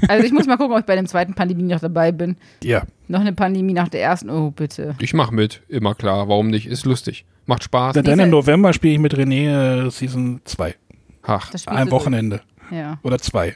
Also 0.07 0.25
ich 0.25 0.31
muss 0.31 0.45
mal 0.47 0.55
gucken, 0.57 0.73
ob 0.73 0.79
ich 0.79 0.85
bei 0.85 0.95
dem 0.95 1.05
zweiten 1.07 1.33
Pandemie 1.33 1.63
noch 1.63 1.79
dabei 1.79 2.11
bin. 2.11 2.37
Ja, 2.63 2.83
Noch 3.07 3.19
eine 3.19 3.33
Pandemie 3.33 3.73
nach 3.73 3.89
der 3.89 4.01
ersten. 4.01 4.29
Oh, 4.29 4.51
bitte. 4.51 4.95
Ich 4.99 5.13
mach 5.13 5.31
mit, 5.31 5.61
immer 5.67 5.95
klar. 5.95 6.29
Warum 6.29 6.47
nicht? 6.47 6.65
Ist 6.67 6.85
lustig. 6.85 7.25
Macht 7.45 7.63
Spaß. 7.63 7.95
dann 7.95 8.05
Diese- 8.05 8.21
im 8.21 8.29
November 8.29 8.71
spiele 8.71 8.93
ich 8.93 8.99
mit 8.99 9.13
René 9.15 9.87
äh, 9.87 9.89
Season 9.89 10.39
2. 10.45 10.75
Ach, 11.23 11.49
Das 11.51 11.67
Ein 11.67 11.91
Wochenende. 11.91 12.41
durch. 12.69 12.79
Ja. 12.79 12.99
Oder 13.03 13.17
zwei. 13.19 13.55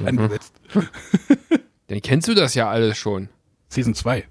Mhm. 0.00 0.08
Angesetzt. 0.08 0.52
dann 1.88 2.00
kennst 2.02 2.28
du 2.28 2.34
das 2.34 2.54
ja 2.54 2.68
alles 2.70 2.96
schon. 2.98 3.28
Season 3.68 3.94
2. 3.94 4.24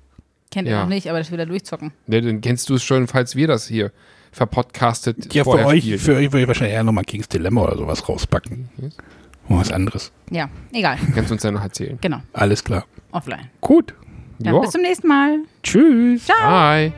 Kennt 0.51 0.67
Ja. 0.67 0.77
ihr 0.77 0.82
noch 0.82 0.89
nicht, 0.89 1.10
aber 1.10 1.19
das 1.19 1.32
wieder 1.32 1.45
durchzocken. 1.45 1.91
Ne, 2.08 2.21
dann 2.21 2.41
kennst 2.41 2.69
du 2.69 2.75
es 2.75 2.84
schon, 2.84 3.08
falls 3.08 3.36
wir 3.36 3.47
das 3.47 3.67
hier 3.67 3.91
verpodcastet 4.32 5.34
Ja, 5.34 5.43
für 5.43 5.51
euch, 5.65 5.84
spielen. 5.84 5.99
für 5.99 6.15
euch 6.15 6.32
würde 6.32 6.41
ich 6.41 6.47
wahrscheinlich 6.47 6.73
eher 6.75 6.84
nochmal 6.84 7.03
King's 7.03 7.27
Dilemma 7.29 7.63
oder 7.63 7.77
sowas 7.77 8.08
rauspacken. 8.08 8.69
Yes. 8.82 8.97
Oh, 9.47 9.58
was 9.58 9.71
anderes. 9.71 10.12
Ja, 10.29 10.49
egal. 10.71 10.97
Kannst 11.15 11.29
du 11.32 11.34
uns 11.36 11.43
ja 11.43 11.51
noch 11.51 11.63
erzählen. 11.63 11.97
Genau. 12.01 12.19
Alles 12.34 12.63
klar. 12.63 12.86
Offline. 13.12 13.49
Gut. 13.62 13.93
Ja, 14.39 14.53
Ja. 14.53 14.60
bis 14.60 14.69
zum 14.71 14.82
nächsten 14.82 15.08
Mal. 15.08 15.39
Tschüss. 15.63 16.25
Ciao. 16.25 16.38
Bye. 16.49 16.93